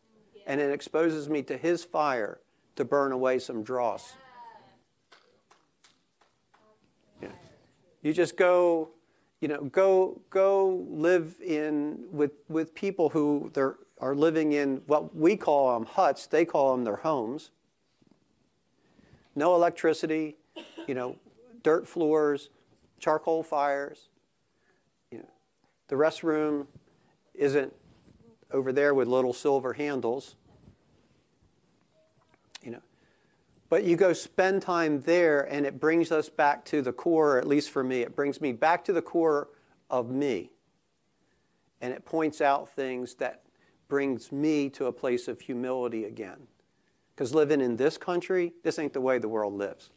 And 0.47 0.59
it 0.59 0.71
exposes 0.71 1.29
me 1.29 1.43
to 1.43 1.57
his 1.57 1.83
fire 1.83 2.39
to 2.77 2.85
burn 2.85 3.11
away 3.11 3.37
some 3.37 3.63
dross. 3.63 4.13
Yeah. 7.21 7.29
You 8.01 8.13
just 8.13 8.37
go, 8.37 8.89
you 9.41 9.49
know, 9.49 9.65
go 9.65 10.21
go 10.29 10.85
live 10.89 11.35
in 11.45 12.05
with 12.11 12.31
with 12.47 12.73
people 12.73 13.09
who 13.09 13.51
are 13.99 14.15
living 14.15 14.53
in 14.53 14.81
what 14.87 15.13
we 15.13 15.35
call 15.35 15.73
them 15.73 15.85
huts. 15.85 16.27
They 16.27 16.45
call 16.45 16.71
them 16.71 16.85
their 16.85 16.95
homes. 16.95 17.51
No 19.35 19.53
electricity, 19.53 20.37
you 20.87 20.95
know, 20.95 21.17
dirt 21.61 21.87
floors, 21.87 22.49
charcoal 22.99 23.43
fires. 23.43 24.09
You 25.11 25.19
know, 25.19 25.29
the 25.89 25.95
restroom 25.95 26.67
isn't 27.35 27.73
over 28.51 28.71
there 28.71 28.93
with 28.93 29.07
little 29.07 29.33
silver 29.33 29.73
handles. 29.73 30.35
You 32.63 32.71
know, 32.71 32.81
but 33.69 33.83
you 33.83 33.95
go 33.95 34.13
spend 34.13 34.61
time 34.61 35.01
there, 35.01 35.41
and 35.41 35.65
it 35.65 35.79
brings 35.79 36.11
us 36.11 36.29
back 36.29 36.63
to 36.65 36.81
the 36.81 36.93
core. 36.93 37.37
At 37.37 37.47
least 37.47 37.69
for 37.69 37.83
me, 37.83 38.01
it 38.01 38.15
brings 38.15 38.39
me 38.39 38.51
back 38.53 38.85
to 38.85 38.93
the 38.93 39.01
core 39.01 39.49
of 39.89 40.09
me, 40.09 40.51
and 41.81 41.93
it 41.93 42.05
points 42.05 42.41
out 42.41 42.69
things 42.69 43.15
that 43.15 43.43
brings 43.87 44.31
me 44.31 44.69
to 44.69 44.85
a 44.85 44.91
place 44.91 45.27
of 45.27 45.41
humility 45.41 46.05
again. 46.05 46.47
Because 47.15 47.33
living 47.33 47.61
in 47.61 47.77
this 47.77 47.97
country, 47.97 48.53
this 48.63 48.77
ain't 48.77 48.93
the 48.93 49.01
way 49.01 49.17
the 49.17 49.29
world 49.29 49.53
lives. 49.53 49.89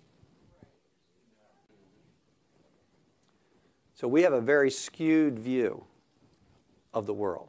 So 3.94 4.08
we 4.08 4.22
have 4.22 4.32
a 4.32 4.40
very 4.40 4.70
skewed 4.70 5.38
view 5.38 5.84
of 6.94 7.04
the 7.04 7.12
world. 7.12 7.48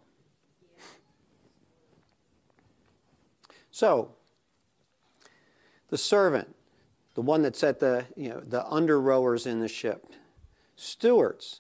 So, 3.71 4.15
the 5.91 5.97
servant, 5.97 6.55
the 7.13 7.21
one 7.21 7.43
that's 7.43 7.63
at 7.63 7.79
the, 7.79 8.05
you 8.15 8.29
know, 8.29 8.39
the 8.39 8.65
under 8.65 8.99
rowers 8.99 9.45
in 9.45 9.59
the 9.59 9.67
ship. 9.67 10.07
Stewards. 10.75 11.59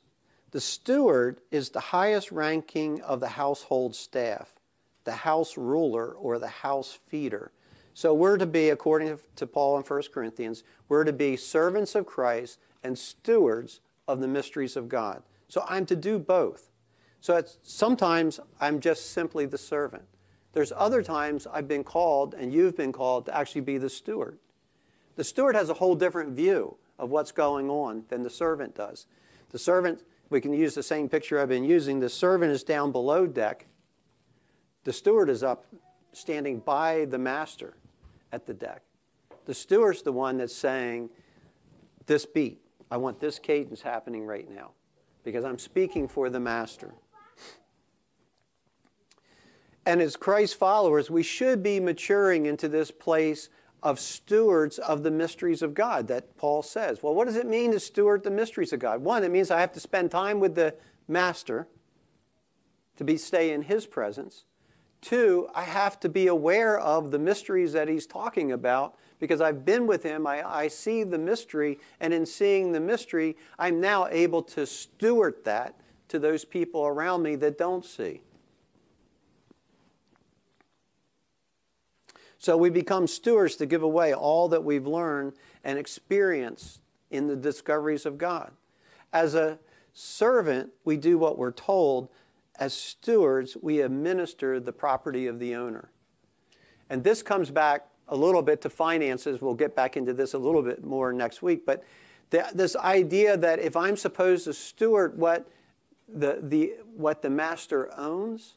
The 0.49 0.61
steward 0.61 1.39
is 1.51 1.69
the 1.69 1.79
highest 1.79 2.31
ranking 2.31 3.01
of 3.01 3.19
the 3.19 3.29
household 3.29 3.95
staff, 3.95 4.55
the 5.03 5.11
house 5.11 5.57
ruler 5.57 6.11
or 6.11 6.39
the 6.39 6.47
house 6.47 6.97
feeder. 7.07 7.51
So 7.93 8.13
we're 8.13 8.37
to 8.37 8.45
be, 8.45 8.69
according 8.69 9.19
to 9.35 9.47
Paul 9.47 9.77
in 9.77 9.83
1 9.83 10.01
Corinthians, 10.13 10.63
we're 10.89 11.03
to 11.03 11.13
be 11.13 11.35
servants 11.35 11.93
of 11.93 12.05
Christ 12.05 12.57
and 12.83 12.97
stewards 12.97 13.81
of 14.07 14.21
the 14.21 14.27
mysteries 14.27 14.75
of 14.75 14.89
God. 14.89 15.23
So 15.49 15.65
I'm 15.67 15.85
to 15.87 15.95
do 15.95 16.17
both. 16.17 16.71
So 17.19 17.41
sometimes 17.61 18.39
I'm 18.59 18.79
just 18.79 19.11
simply 19.11 19.45
the 19.45 19.57
servant. 19.57 20.05
There's 20.53 20.73
other 20.75 21.01
times 21.01 21.47
I've 21.47 21.67
been 21.67 21.83
called, 21.83 22.33
and 22.33 22.53
you've 22.53 22.75
been 22.75 22.91
called, 22.91 23.25
to 23.27 23.35
actually 23.35 23.61
be 23.61 23.77
the 23.77 23.89
steward. 23.89 24.37
The 25.15 25.23
steward 25.23 25.55
has 25.55 25.69
a 25.69 25.75
whole 25.75 25.95
different 25.95 26.33
view 26.33 26.77
of 26.99 27.09
what's 27.09 27.31
going 27.31 27.69
on 27.69 28.05
than 28.09 28.23
the 28.23 28.29
servant 28.29 28.75
does. 28.75 29.07
The 29.49 29.59
servant, 29.59 30.03
we 30.29 30.41
can 30.41 30.53
use 30.53 30.75
the 30.75 30.83
same 30.83 31.09
picture 31.09 31.39
I've 31.39 31.49
been 31.49 31.63
using. 31.63 31.99
The 31.99 32.09
servant 32.09 32.51
is 32.51 32.63
down 32.63 32.91
below 32.91 33.27
deck. 33.27 33.67
The 34.83 34.93
steward 34.93 35.29
is 35.29 35.43
up 35.43 35.65
standing 36.13 36.59
by 36.59 37.05
the 37.05 37.17
master 37.17 37.75
at 38.31 38.45
the 38.45 38.53
deck. 38.53 38.81
The 39.45 39.53
steward's 39.53 40.01
the 40.01 40.11
one 40.11 40.37
that's 40.37 40.55
saying, 40.55 41.09
This 42.05 42.25
beat, 42.25 42.61
I 42.89 42.97
want 42.97 43.19
this 43.19 43.39
cadence 43.39 43.81
happening 43.81 44.25
right 44.25 44.49
now 44.49 44.71
because 45.23 45.45
I'm 45.45 45.57
speaking 45.57 46.07
for 46.07 46.29
the 46.29 46.39
Master. 46.39 46.93
And 49.85 50.01
as 50.01 50.15
Christ 50.15 50.55
followers, 50.55 51.09
we 51.09 51.23
should 51.23 51.63
be 51.63 51.79
maturing 51.79 52.45
into 52.45 52.67
this 52.67 52.91
place 52.91 53.49
of 53.83 53.99
stewards 53.99 54.77
of 54.77 55.01
the 55.03 55.11
mysteries 55.11 55.61
of 55.61 55.73
God 55.73 56.07
that 56.07 56.37
Paul 56.37 56.61
says. 56.61 57.01
Well, 57.01 57.15
what 57.15 57.25
does 57.25 57.35
it 57.35 57.47
mean 57.47 57.71
to 57.71 57.79
steward 57.79 58.23
the 58.23 58.29
mysteries 58.29 58.73
of 58.73 58.79
God? 58.79 59.01
One, 59.01 59.23
it 59.23 59.31
means 59.31 59.49
I 59.49 59.59
have 59.59 59.73
to 59.73 59.79
spend 59.79 60.11
time 60.11 60.39
with 60.39 60.55
the 60.55 60.75
Master 61.07 61.67
to 62.97 63.03
be 63.03 63.17
stay 63.17 63.51
in 63.51 63.63
his 63.63 63.87
presence. 63.87 64.45
Two, 65.01 65.49
I 65.55 65.63
have 65.63 65.99
to 66.01 66.09
be 66.09 66.27
aware 66.27 66.79
of 66.79 67.09
the 67.09 67.17
mysteries 67.17 67.73
that 67.73 67.87
he's 67.87 68.05
talking 68.05 68.51
about 68.51 68.95
because 69.19 69.41
I've 69.41 69.65
been 69.65 69.87
with 69.87 70.03
him, 70.03 70.27
I, 70.27 70.47
I 70.47 70.67
see 70.67 71.03
the 71.03 71.17
mystery, 71.17 71.79
and 71.99 72.13
in 72.13 72.25
seeing 72.25 72.71
the 72.71 72.79
mystery, 72.79 73.35
I'm 73.57 73.79
now 73.81 74.07
able 74.07 74.43
to 74.43 74.65
steward 74.65 75.43
that 75.45 75.75
to 76.09 76.19
those 76.19 76.45
people 76.45 76.85
around 76.85 77.23
me 77.23 77.35
that 77.37 77.57
don't 77.57 77.85
see. 77.85 78.21
So 82.41 82.57
we 82.57 82.71
become 82.71 83.05
stewards 83.05 83.55
to 83.57 83.67
give 83.67 83.83
away 83.83 84.15
all 84.15 84.49
that 84.49 84.63
we've 84.63 84.87
learned 84.87 85.33
and 85.63 85.77
experienced 85.77 86.81
in 87.11 87.27
the 87.27 87.35
discoveries 87.35 88.03
of 88.03 88.17
God. 88.17 88.49
As 89.13 89.35
a 89.35 89.59
servant, 89.93 90.71
we 90.83 90.97
do 90.97 91.19
what 91.19 91.37
we're 91.37 91.51
told. 91.51 92.09
As 92.55 92.73
stewards, 92.73 93.55
we 93.61 93.81
administer 93.81 94.59
the 94.59 94.71
property 94.71 95.27
of 95.27 95.37
the 95.37 95.53
owner. 95.53 95.91
And 96.89 97.03
this 97.03 97.21
comes 97.21 97.51
back 97.51 97.85
a 98.07 98.15
little 98.15 98.41
bit 98.41 98.59
to 98.61 98.71
finances. 98.71 99.39
We'll 99.39 99.53
get 99.53 99.75
back 99.75 99.95
into 99.95 100.11
this 100.11 100.33
a 100.33 100.39
little 100.39 100.63
bit 100.63 100.83
more 100.83 101.13
next 101.13 101.43
week. 101.43 101.63
But 101.63 101.83
the, 102.31 102.49
this 102.55 102.75
idea 102.75 103.37
that 103.37 103.59
if 103.59 103.75
I'm 103.75 103.95
supposed 103.95 104.45
to 104.45 104.53
steward 104.55 105.15
what 105.15 105.47
the, 106.11 106.39
the, 106.41 106.73
what 106.97 107.21
the 107.21 107.29
master 107.29 107.95
owns, 107.95 108.55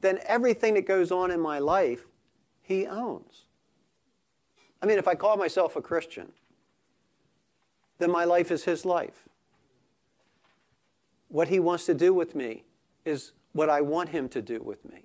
then 0.00 0.20
everything 0.24 0.72
that 0.72 0.86
goes 0.86 1.12
on 1.12 1.30
in 1.30 1.38
my 1.38 1.58
life, 1.58 2.06
he 2.64 2.86
owns. 2.86 3.44
I 4.82 4.86
mean, 4.86 4.98
if 4.98 5.06
I 5.06 5.14
call 5.14 5.36
myself 5.36 5.76
a 5.76 5.82
Christian, 5.82 6.32
then 7.98 8.10
my 8.10 8.24
life 8.24 8.50
is 8.50 8.64
his 8.64 8.84
life. 8.84 9.28
What 11.28 11.48
he 11.48 11.60
wants 11.60 11.86
to 11.86 11.94
do 11.94 12.14
with 12.14 12.34
me 12.34 12.64
is 13.04 13.32
what 13.52 13.68
I 13.68 13.82
want 13.82 14.08
him 14.08 14.28
to 14.30 14.42
do 14.42 14.60
with 14.62 14.84
me. 14.84 15.04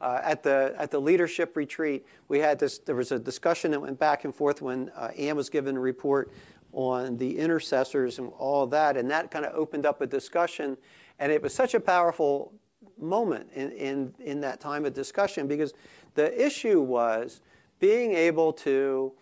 Uh, 0.00 0.20
at, 0.22 0.42
the, 0.42 0.74
at 0.78 0.90
the 0.90 1.00
leadership 1.00 1.56
retreat, 1.56 2.06
we 2.28 2.38
had 2.38 2.58
this, 2.58 2.78
there 2.78 2.94
was 2.94 3.12
a 3.12 3.18
discussion 3.18 3.72
that 3.72 3.80
went 3.80 3.98
back 3.98 4.24
and 4.24 4.34
forth 4.34 4.62
when 4.62 4.90
uh, 4.96 5.10
Ann 5.18 5.36
was 5.36 5.50
given 5.50 5.76
a 5.76 5.80
report 5.80 6.32
on 6.72 7.16
the 7.16 7.36
intercessors 7.36 8.18
and 8.18 8.32
all 8.38 8.66
that, 8.68 8.96
and 8.96 9.10
that 9.10 9.30
kind 9.30 9.44
of 9.44 9.54
opened 9.54 9.84
up 9.84 10.00
a 10.00 10.06
discussion. 10.06 10.78
And 11.18 11.30
it 11.32 11.42
was 11.42 11.52
such 11.52 11.74
a 11.74 11.80
powerful 11.80 12.52
moment 12.98 13.50
in, 13.54 13.72
in, 13.72 14.14
in 14.20 14.40
that 14.40 14.60
time 14.60 14.84
of 14.84 14.94
discussion 14.94 15.46
because 15.46 15.74
the 16.14 16.46
issue 16.46 16.80
was 16.80 17.40
being 17.78 18.14
able 18.14 18.52
to, 18.52 19.12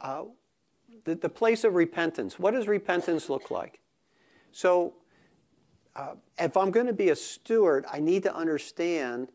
uh, 0.00 0.24
the, 1.04 1.14
the 1.14 1.28
place 1.28 1.64
of 1.64 1.74
repentance. 1.74 2.38
What 2.38 2.52
does 2.52 2.68
repentance 2.68 3.28
look 3.28 3.50
like? 3.50 3.80
So, 4.52 4.94
uh, 5.96 6.14
if 6.38 6.56
I'm 6.56 6.70
going 6.70 6.86
to 6.86 6.92
be 6.92 7.08
a 7.08 7.16
steward, 7.16 7.84
I 7.92 7.98
need 7.98 8.22
to 8.22 8.34
understand 8.34 9.28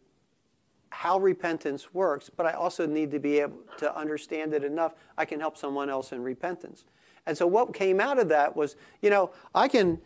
how 0.93 1.19
repentance 1.19 1.93
works, 1.93 2.29
but 2.29 2.45
I 2.45 2.51
also 2.53 2.85
need 2.85 3.11
to 3.11 3.19
be 3.19 3.39
able 3.39 3.57
to 3.77 3.93
understand 3.97 4.53
it 4.53 4.63
enough 4.63 4.93
I 5.17 5.25
can 5.25 5.39
help 5.39 5.57
someone 5.57 5.89
else 5.89 6.11
in 6.11 6.21
repentance. 6.21 6.85
And 7.25 7.37
so 7.37 7.47
what 7.47 7.73
came 7.73 7.99
out 7.99 8.19
of 8.19 8.29
that 8.29 8.55
was, 8.55 8.75
you 9.01 9.09
know, 9.09 9.31
I 9.55 9.67
can, 9.67 9.99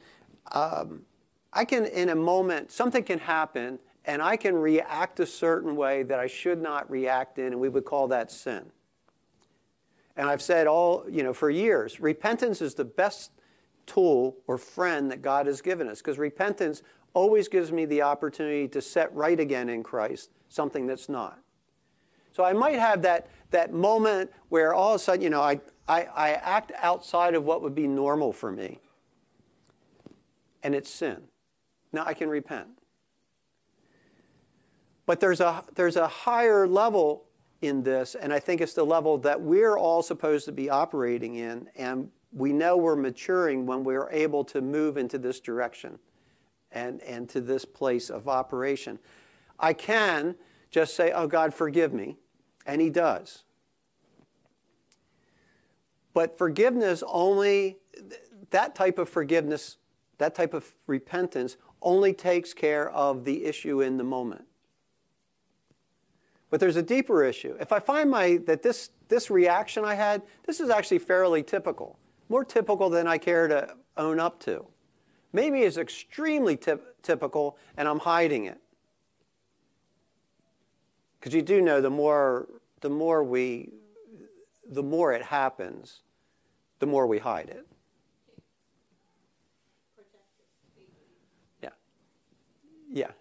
um, 0.53 1.01
I 1.51 1.65
can 1.65 1.85
in 1.85 2.09
a 2.09 2.15
moment 2.15 2.71
something 2.71 3.03
can 3.03 3.19
happen, 3.19 3.79
and 4.07 4.21
I 4.21 4.37
can 4.37 4.55
react 4.55 5.19
a 5.19 5.25
certain 5.25 5.75
way 5.75 6.01
that 6.03 6.17
I 6.17 6.27
should 6.27 6.61
not 6.61 6.89
react 6.89 7.37
in, 7.37 7.47
and 7.47 7.59
we 7.59 7.67
would 7.67 7.83
call 7.83 8.07
that 8.07 8.31
sin. 8.31 8.71
And 10.15 10.27
I've 10.27 10.41
said 10.41 10.65
all, 10.65 11.05
you 11.09 11.21
know, 11.21 11.33
for 11.33 11.49
years, 11.49 11.99
repentance 11.99 12.61
is 12.61 12.73
the 12.73 12.85
best 12.85 13.31
tool 13.85 14.37
or 14.47 14.57
friend 14.57 15.11
that 15.11 15.21
God 15.21 15.45
has 15.45 15.61
given 15.61 15.87
us 15.87 15.99
because 15.99 16.17
repentance 16.17 16.81
always 17.13 17.47
gives 17.47 17.71
me 17.71 17.85
the 17.85 18.01
opportunity 18.01 18.67
to 18.69 18.81
set 18.81 19.13
right 19.13 19.39
again 19.39 19.69
in 19.69 19.83
Christ 19.83 20.31
something 20.49 20.87
that's 20.87 21.09
not. 21.09 21.39
So 22.31 22.43
I 22.43 22.53
might 22.53 22.79
have 22.79 23.01
that, 23.03 23.29
that 23.51 23.73
moment 23.73 24.31
where 24.49 24.73
all 24.73 24.95
of 24.95 25.01
a 25.01 25.03
sudden, 25.03 25.21
you 25.21 25.29
know, 25.29 25.41
I, 25.41 25.59
I, 25.87 26.03
I 26.03 26.29
act 26.31 26.71
outside 26.77 27.35
of 27.35 27.43
what 27.43 27.61
would 27.61 27.75
be 27.75 27.87
normal 27.87 28.31
for 28.31 28.51
me. 28.51 28.79
And 30.63 30.73
it's 30.73 30.89
sin. 30.89 31.23
Now 31.91 32.05
I 32.05 32.13
can 32.13 32.29
repent. 32.29 32.76
But 35.07 35.21
there's 35.21 35.39
a, 35.39 35.63
there's 35.73 35.95
a 35.95 36.07
higher 36.07 36.67
level 36.67 37.23
in 37.61 37.81
this, 37.81 38.13
and 38.13 38.31
I 38.31 38.39
think 38.39 38.61
it's 38.61 38.73
the 38.73 38.85
level 38.85 39.17
that 39.19 39.41
we're 39.41 39.77
all 39.77 40.03
supposed 40.03 40.45
to 40.45 40.51
be 40.51 40.69
operating 40.69 41.35
in, 41.35 41.69
and 41.75 42.11
we 42.31 42.53
know 42.53 42.77
we're 42.77 42.97
maturing 42.97 43.65
when 43.65 43.83
we're 43.83 44.11
able 44.11 44.43
to 44.43 44.61
move 44.61 44.97
into 44.97 45.17
this 45.17 45.39
direction 45.39 45.97
and, 46.73 47.01
and 47.01 47.27
to 47.29 47.41
this 47.41 47.63
place 47.65 48.09
of 48.09 48.27
operation. 48.27 48.99
I 49.57 49.73
can 49.73 50.35
just 50.69 50.95
say, 50.95 51.11
Oh, 51.13 51.25
God, 51.25 51.53
forgive 51.53 51.93
me, 51.93 52.17
and 52.65 52.81
He 52.81 52.89
does. 52.89 53.45
But 56.13 56.37
forgiveness 56.37 57.01
only, 57.07 57.77
that 58.49 58.75
type 58.75 58.99
of 58.99 59.07
forgiveness, 59.07 59.77
that 60.17 60.35
type 60.35 60.53
of 60.53 60.69
repentance 60.85 61.55
only 61.81 62.11
takes 62.11 62.53
care 62.53 62.89
of 62.89 63.23
the 63.23 63.45
issue 63.45 63.81
in 63.81 63.95
the 63.95 64.03
moment. 64.03 64.46
But 66.49 66.59
there's 66.59 66.77
a 66.77 66.83
deeper 66.83 67.23
issue. 67.23 67.55
If 67.59 67.71
I 67.71 67.79
find 67.79 68.09
my, 68.09 68.39
that 68.45 68.63
this, 68.63 68.91
this 69.09 69.29
reaction 69.29 69.83
I 69.83 69.95
had, 69.95 70.21
this 70.45 70.59
is 70.59 70.69
actually 70.69 70.99
fairly 70.99 71.43
typical, 71.43 71.99
more 72.29 72.45
typical 72.45 72.89
than 72.89 73.07
I 73.07 73.17
care 73.17 73.47
to 73.47 73.75
own 73.97 74.19
up 74.19 74.39
to. 74.41 74.65
Maybe 75.33 75.63
it's 75.63 75.77
extremely 75.77 76.55
tip, 76.55 77.01
typical 77.01 77.57
and 77.75 77.87
I'm 77.87 77.99
hiding 77.99 78.45
it. 78.45 78.59
Because 81.19 81.33
you 81.33 81.41
do 81.41 81.61
know 81.61 81.81
the 81.81 81.89
more, 81.89 82.47
the 82.79 82.89
more 82.89 83.23
we, 83.23 83.73
the 84.69 84.83
more 84.83 85.11
it 85.11 85.23
happens, 85.23 86.01
the 86.79 86.85
more 86.85 87.07
we 87.07 87.17
hide 87.19 87.49
it. 87.49 87.67
Yeah. 91.61 91.69
Yeah. 92.89 93.11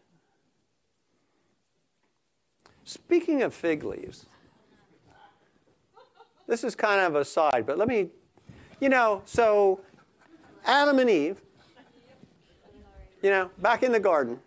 Speaking 2.86 3.42
of 3.42 3.52
fig 3.52 3.82
leaves, 3.82 4.26
this 6.46 6.62
is 6.62 6.76
kind 6.76 7.00
of 7.00 7.16
a 7.16 7.24
side, 7.24 7.64
but 7.66 7.78
let 7.78 7.88
me, 7.88 8.10
you 8.80 8.88
know, 8.88 9.22
so 9.24 9.80
Adam 10.64 11.00
and 11.00 11.10
Eve, 11.10 11.42
you 13.22 13.30
know, 13.30 13.50
back 13.58 13.82
in 13.82 13.90
the 13.90 13.98
garden, 13.98 14.38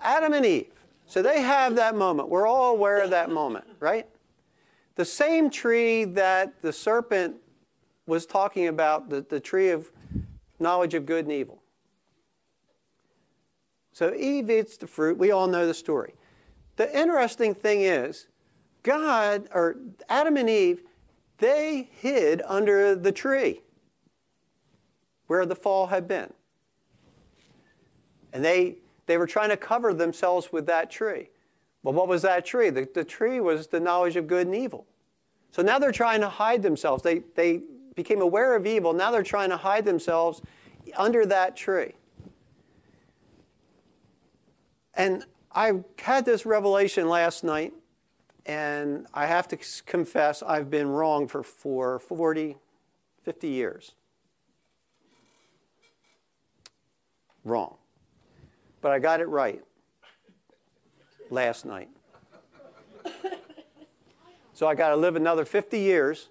Adam 0.00 0.32
and 0.32 0.44
Eve, 0.44 0.72
so 1.06 1.22
they 1.22 1.40
have 1.40 1.76
that 1.76 1.94
moment. 1.94 2.28
We're 2.28 2.48
all 2.48 2.72
aware 2.72 3.00
of 3.00 3.10
that 3.10 3.30
moment, 3.30 3.64
right? 3.78 4.08
The 4.96 5.04
same 5.04 5.50
tree 5.50 6.02
that 6.04 6.62
the 6.62 6.72
serpent 6.72 7.36
was 8.08 8.26
talking 8.26 8.66
about, 8.66 9.08
the, 9.08 9.20
the 9.20 9.38
tree 9.38 9.70
of 9.70 9.92
knowledge 10.58 10.94
of 10.94 11.06
good 11.06 11.26
and 11.26 11.32
evil. 11.32 11.62
So 13.92 14.12
Eve 14.12 14.50
eats 14.50 14.76
the 14.76 14.88
fruit. 14.88 15.16
We 15.16 15.30
all 15.30 15.46
know 15.46 15.64
the 15.64 15.72
story. 15.72 16.14
The 16.76 16.98
interesting 16.98 17.54
thing 17.54 17.82
is, 17.82 18.26
God, 18.82 19.48
or 19.52 19.76
Adam 20.08 20.36
and 20.36 20.48
Eve, 20.48 20.82
they 21.38 21.88
hid 21.92 22.42
under 22.46 22.94
the 22.94 23.12
tree 23.12 23.62
where 25.26 25.44
the 25.44 25.56
fall 25.56 25.88
had 25.88 26.06
been. 26.06 26.32
And 28.32 28.44
they, 28.44 28.76
they 29.06 29.16
were 29.16 29.26
trying 29.26 29.48
to 29.48 29.56
cover 29.56 29.92
themselves 29.92 30.52
with 30.52 30.66
that 30.66 30.90
tree. 30.90 31.30
Well, 31.82 31.94
what 31.94 32.08
was 32.08 32.22
that 32.22 32.44
tree? 32.44 32.70
The, 32.70 32.88
the 32.94 33.04
tree 33.04 33.40
was 33.40 33.68
the 33.68 33.80
knowledge 33.80 34.16
of 34.16 34.26
good 34.26 34.46
and 34.46 34.54
evil. 34.54 34.86
So 35.50 35.62
now 35.62 35.78
they're 35.78 35.92
trying 35.92 36.20
to 36.20 36.28
hide 36.28 36.62
themselves. 36.62 37.02
They, 37.02 37.20
they 37.34 37.62
became 37.94 38.20
aware 38.20 38.54
of 38.54 38.66
evil. 38.66 38.92
Now 38.92 39.10
they're 39.10 39.22
trying 39.22 39.50
to 39.50 39.56
hide 39.56 39.84
themselves 39.84 40.42
under 40.96 41.24
that 41.26 41.56
tree. 41.56 41.94
And 44.94 45.24
I 45.56 45.72
had 45.98 46.26
this 46.26 46.44
revelation 46.44 47.08
last 47.08 47.42
night, 47.42 47.72
and 48.44 49.06
I 49.14 49.24
have 49.24 49.48
to 49.48 49.58
confess 49.86 50.42
I've 50.42 50.70
been 50.70 50.86
wrong 50.88 51.26
for, 51.28 51.42
for 51.42 51.98
40, 51.98 52.58
50 53.22 53.48
years. 53.48 53.92
Wrong. 57.42 57.76
But 58.82 58.92
I 58.92 58.98
got 58.98 59.20
it 59.20 59.28
right 59.28 59.64
last 61.30 61.64
night. 61.64 61.88
So 64.52 64.66
I 64.66 64.74
got 64.74 64.90
to 64.90 64.96
live 64.96 65.16
another 65.16 65.46
50 65.46 65.78
years, 65.78 66.28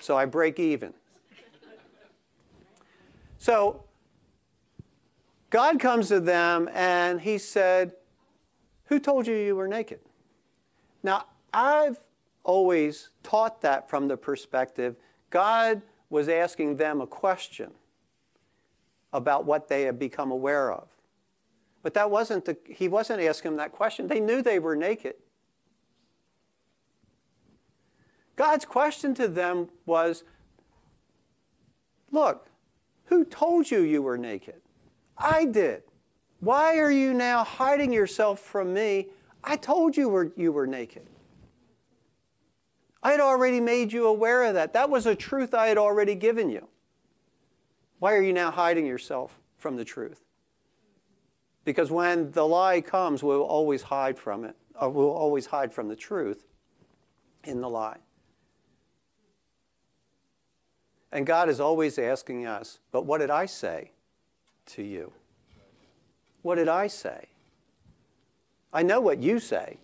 so 0.00 0.16
I 0.16 0.24
break 0.24 0.58
even. 0.58 0.92
So 3.38 3.84
God 5.50 5.78
comes 5.78 6.08
to 6.08 6.18
them 6.20 6.68
and 6.72 7.20
he 7.20 7.38
said, 7.38 7.92
who 8.90 8.98
told 8.98 9.26
you 9.26 9.34
you 9.34 9.54
were 9.54 9.68
naked? 9.68 10.00
Now, 11.02 11.24
I've 11.54 11.98
always 12.42 13.10
taught 13.22 13.62
that 13.62 13.88
from 13.88 14.08
the 14.08 14.16
perspective 14.16 14.96
God 15.30 15.80
was 16.10 16.28
asking 16.28 16.76
them 16.76 17.00
a 17.00 17.06
question 17.06 17.70
about 19.12 19.44
what 19.44 19.68
they 19.68 19.82
had 19.82 19.98
become 19.98 20.32
aware 20.32 20.72
of. 20.72 20.88
But 21.84 21.94
that 21.94 22.10
wasn't 22.10 22.44
the, 22.44 22.56
he 22.68 22.88
wasn't 22.88 23.22
asking 23.22 23.52
them 23.52 23.58
that 23.58 23.72
question. 23.72 24.08
They 24.08 24.18
knew 24.18 24.42
they 24.42 24.58
were 24.58 24.74
naked. 24.74 25.14
God's 28.34 28.64
question 28.64 29.14
to 29.14 29.28
them 29.28 29.68
was 29.86 30.24
Look, 32.10 32.48
who 33.04 33.24
told 33.24 33.70
you 33.70 33.82
you 33.82 34.02
were 34.02 34.18
naked? 34.18 34.62
I 35.16 35.44
did. 35.44 35.84
Why 36.40 36.78
are 36.78 36.90
you 36.90 37.14
now 37.14 37.44
hiding 37.44 37.92
yourself 37.92 38.40
from 38.40 38.72
me? 38.72 39.08
I 39.44 39.56
told 39.56 39.96
you 39.96 40.08
were, 40.08 40.32
you 40.36 40.52
were 40.52 40.66
naked. 40.66 41.06
I 43.02 43.12
had 43.12 43.20
already 43.20 43.60
made 43.60 43.92
you 43.92 44.06
aware 44.06 44.44
of 44.44 44.54
that. 44.54 44.72
That 44.72 44.90
was 44.90 45.06
a 45.06 45.14
truth 45.14 45.54
I 45.54 45.68
had 45.68 45.78
already 45.78 46.14
given 46.14 46.50
you. 46.50 46.68
Why 47.98 48.14
are 48.14 48.22
you 48.22 48.32
now 48.32 48.50
hiding 48.50 48.86
yourself 48.86 49.38
from 49.56 49.76
the 49.76 49.84
truth? 49.84 50.22
Because 51.64 51.90
when 51.90 52.30
the 52.32 52.46
lie 52.46 52.80
comes, 52.80 53.22
we'll 53.22 53.42
always 53.42 53.82
hide 53.82 54.18
from 54.18 54.44
it. 54.44 54.56
Or 54.80 54.88
we'll 54.88 55.10
always 55.10 55.46
hide 55.46 55.72
from 55.72 55.88
the 55.88 55.96
truth 55.96 56.46
in 57.44 57.60
the 57.60 57.68
lie. 57.68 57.98
And 61.12 61.26
God 61.26 61.48
is 61.48 61.60
always 61.60 61.98
asking 61.98 62.46
us, 62.46 62.78
but 62.92 63.04
what 63.04 63.18
did 63.18 63.30
I 63.30 63.46
say 63.46 63.92
to 64.66 64.82
you? 64.82 65.12
What 66.42 66.56
did 66.56 66.68
I 66.68 66.86
say? 66.86 67.26
I 68.72 68.82
know 68.82 69.00
what 69.00 69.20
you 69.20 69.40
say, 69.40 69.78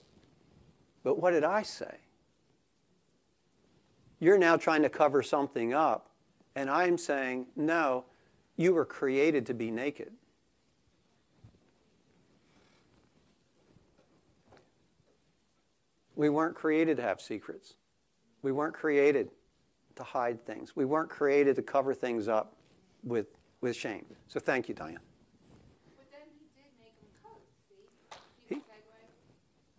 but 1.02 1.20
what 1.20 1.32
did 1.32 1.44
I 1.44 1.62
say? 1.62 1.96
You're 4.20 4.38
now 4.38 4.56
trying 4.56 4.82
to 4.82 4.88
cover 4.88 5.22
something 5.22 5.74
up, 5.74 6.10
and 6.54 6.70
I'm 6.70 6.96
saying, 6.96 7.46
no, 7.56 8.04
you 8.56 8.72
were 8.72 8.86
created 8.86 9.44
to 9.46 9.54
be 9.54 9.70
naked. 9.70 10.12
We 16.14 16.30
weren't 16.30 16.54
created 16.54 16.96
to 16.96 17.02
have 17.02 17.20
secrets. 17.20 17.74
We 18.40 18.52
weren't 18.52 18.74
created 18.74 19.28
to 19.96 20.02
hide 20.02 20.44
things. 20.46 20.74
We 20.74 20.86
weren't 20.86 21.10
created 21.10 21.56
to 21.56 21.62
cover 21.62 21.92
things 21.92 22.26
up 22.28 22.56
with, 23.02 23.26
with 23.60 23.76
shame. 23.76 24.06
So 24.28 24.40
thank 24.40 24.68
you, 24.68 24.74
Diane. 24.74 24.98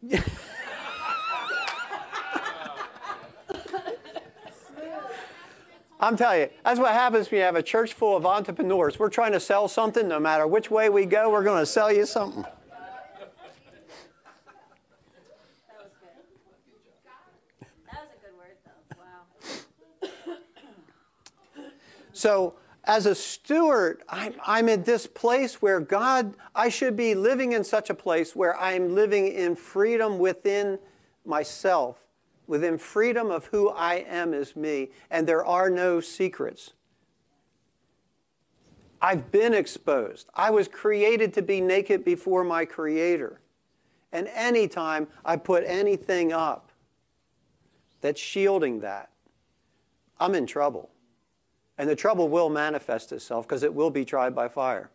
I'm 5.99 6.15
telling 6.15 6.41
you, 6.41 6.49
that's 6.63 6.79
what 6.79 6.93
happens 6.93 7.31
when 7.31 7.39
you 7.39 7.43
have 7.43 7.55
a 7.55 7.63
church 7.63 7.93
full 7.93 8.15
of 8.15 8.25
entrepreneurs. 8.25 8.99
We're 8.99 9.09
trying 9.09 9.31
to 9.31 9.39
sell 9.39 9.67
something, 9.67 10.07
no 10.07 10.19
matter 10.19 10.45
which 10.45 10.69
way 10.69 10.89
we 10.89 11.05
go, 11.05 11.31
we're 11.31 11.43
going 11.43 11.61
to 11.61 11.65
sell 11.65 11.91
you 11.91 12.05
something. 12.05 12.45
So, 22.17 22.55
as 22.87 23.05
a 23.05 23.13
steward, 23.13 24.01
I'm, 24.07 24.33
I'm 24.45 24.69
in 24.69 24.83
this 24.83 25.05
place 25.05 25.61
where 25.61 25.81
God, 25.81 26.35
I 26.55 26.69
should 26.69 26.95
be 26.95 27.13
living 27.15 27.51
in 27.51 27.65
such 27.65 27.89
a 27.89 27.93
place 27.93 28.33
where 28.33 28.57
I'm 28.57 28.95
living 28.95 29.27
in 29.27 29.57
freedom 29.57 30.17
within 30.17 30.79
myself, 31.25 32.05
within 32.47 32.77
freedom 32.77 33.29
of 33.29 33.47
who 33.47 33.69
I 33.69 34.05
am 34.07 34.33
as 34.33 34.55
me, 34.55 34.91
and 35.11 35.27
there 35.27 35.45
are 35.45 35.69
no 35.69 35.99
secrets. 35.99 36.71
I've 39.01 39.31
been 39.31 39.53
exposed. 39.53 40.29
I 40.33 40.49
was 40.49 40.69
created 40.69 41.33
to 41.33 41.41
be 41.41 41.59
naked 41.59 42.05
before 42.05 42.45
my 42.45 42.63
Creator. 42.63 43.41
And 44.13 44.29
anytime 44.29 45.07
I 45.25 45.35
put 45.35 45.65
anything 45.67 46.31
up 46.31 46.71
that's 47.99 48.19
shielding 48.19 48.79
that, 48.79 49.09
I'm 50.19 50.33
in 50.33 50.47
trouble. 50.47 50.89
And 51.77 51.89
the 51.89 51.95
trouble 51.95 52.27
will 52.27 52.49
manifest 52.49 53.11
itself 53.11 53.47
because 53.47 53.63
it 53.63 53.73
will 53.73 53.91
be 53.91 54.03
tried 54.03 54.33
by 54.33 54.47
fire. 54.47 54.89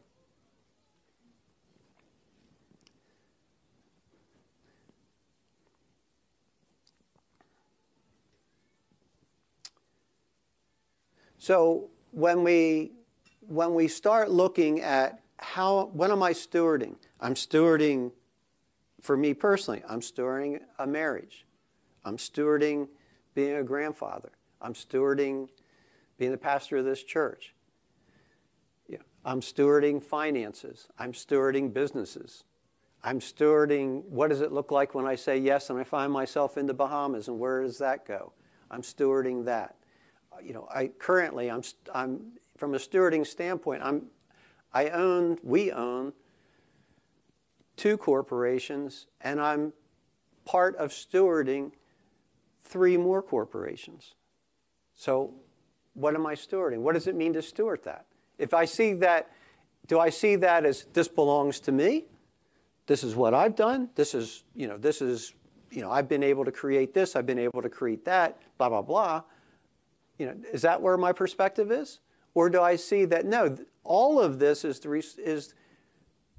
So 11.39 11.91
when 12.13 12.45
we 12.45 12.93
when 13.41 13.75
we 13.75 13.89
start 13.89 14.31
looking 14.31 14.81
at 14.81 15.21
how 15.39 15.87
what 15.87 16.13
am 16.13 16.23
I 16.23 16.33
stewarding? 16.33 16.95
I'm 17.21 17.35
stewarding 17.35 18.13
for 19.01 19.17
me 19.17 19.35
personally, 19.35 19.83
I'm 19.89 20.01
stewarding 20.01 20.61
a 20.79 20.87
marriage. 20.87 21.45
I'm 22.05 22.17
stewarding 22.17 22.87
being 23.35 23.57
a 23.57 23.65
grandfather. 23.65 24.31
I'm 24.61 24.75
stewarding 24.75 25.49
being 26.23 26.31
the 26.31 26.39
pastor 26.39 26.77
of 26.77 26.85
this 26.85 27.03
church. 27.03 27.53
Yeah. 28.87 28.99
I'm 29.25 29.41
stewarding 29.41 30.01
finances. 30.01 30.87
I'm 30.97 31.13
stewarding 31.13 31.75
businesses. 31.75 32.45
I'm 33.03 33.19
stewarding 33.19 34.05
what 34.05 34.29
does 34.31 34.41
it 34.41 34.53
look 34.53 34.71
like 34.71 34.95
when 34.95 35.05
I 35.05 35.17
say 35.17 35.37
yes 35.37 35.69
and 35.69 35.81
I 35.81 35.83
find 35.83 36.13
myself 36.13 36.57
in 36.57 36.67
the 36.67 36.75
Bahamas 36.75 37.27
and 37.27 37.41
where 37.41 37.65
does 37.65 37.79
that 37.79 38.07
go? 38.07 38.35
I'm 38.71 38.83
stewarding 38.83 39.47
that. 39.47 39.75
You 40.41 40.53
know, 40.53 40.69
I 40.73 40.93
currently 40.97 41.51
I'm 41.51 41.65
I'm 41.93 42.21
from 42.57 42.75
a 42.75 42.79
stewarding 42.79 43.27
standpoint, 43.27 43.83
I'm 43.83 44.05
I 44.73 44.91
own 44.91 45.39
we 45.43 45.73
own 45.73 46.13
two 47.77 47.97
corporations 47.97 49.09
and 49.21 49.41
I'm 49.41 49.73
part 50.45 50.77
of 50.77 50.93
stewarding 50.93 51.73
three 52.63 52.97
more 52.97 53.23
corporations. 53.23 54.15
So 54.95 55.42
what 55.95 56.15
am 56.15 56.27
I 56.27 56.35
stewarding? 56.35 56.79
What 56.79 56.95
does 56.95 57.07
it 57.07 57.15
mean 57.15 57.33
to 57.35 57.43
steward 57.43 57.85
that? 57.85 58.07
If 58.39 58.55
I 58.55 58.65
see 58.65 58.95
that, 58.95 59.31
do 59.87 59.99
I 59.99 60.11
see 60.11 60.37
that 60.37 60.65
as 60.65 60.87
this 60.93 61.09
belongs 61.09 61.61
to 61.61 61.73
me? 61.73 62.07
This 62.87 63.05
is 63.05 63.15
what 63.15 63.35
I've 63.35 63.55
done. 63.55 63.91
This 63.95 64.15
is, 64.15 64.45
you 64.55 64.67
know, 64.67 64.79
this 64.79 65.03
is, 65.03 65.35
you 65.71 65.81
know, 65.81 65.91
I've 65.91 66.09
been 66.09 66.23
able 66.23 66.45
to 66.45 66.53
create 66.53 66.95
this, 66.95 67.15
I've 67.15 67.27
been 67.27 67.39
able 67.39 67.63
to 67.63 67.69
create 67.69 68.05
that, 68.05 68.39
blah, 68.59 68.69
blah, 68.69 68.83
blah. 68.83 69.23
You 70.19 70.27
know, 70.27 70.35
is 70.53 70.63
that 70.63 70.81
where 70.81 70.97
my 70.97 71.13
perspective 71.13 71.71
is? 71.71 72.01
Or 72.35 72.49
do 72.49 72.61
I 72.61 72.77
see 72.77 73.05
that, 73.07 73.27
no, 73.27 73.57
all 73.85 74.21
of 74.21 74.39
this 74.39 74.65
is 74.65 74.81
the, 74.81 74.93
is, 74.93 75.55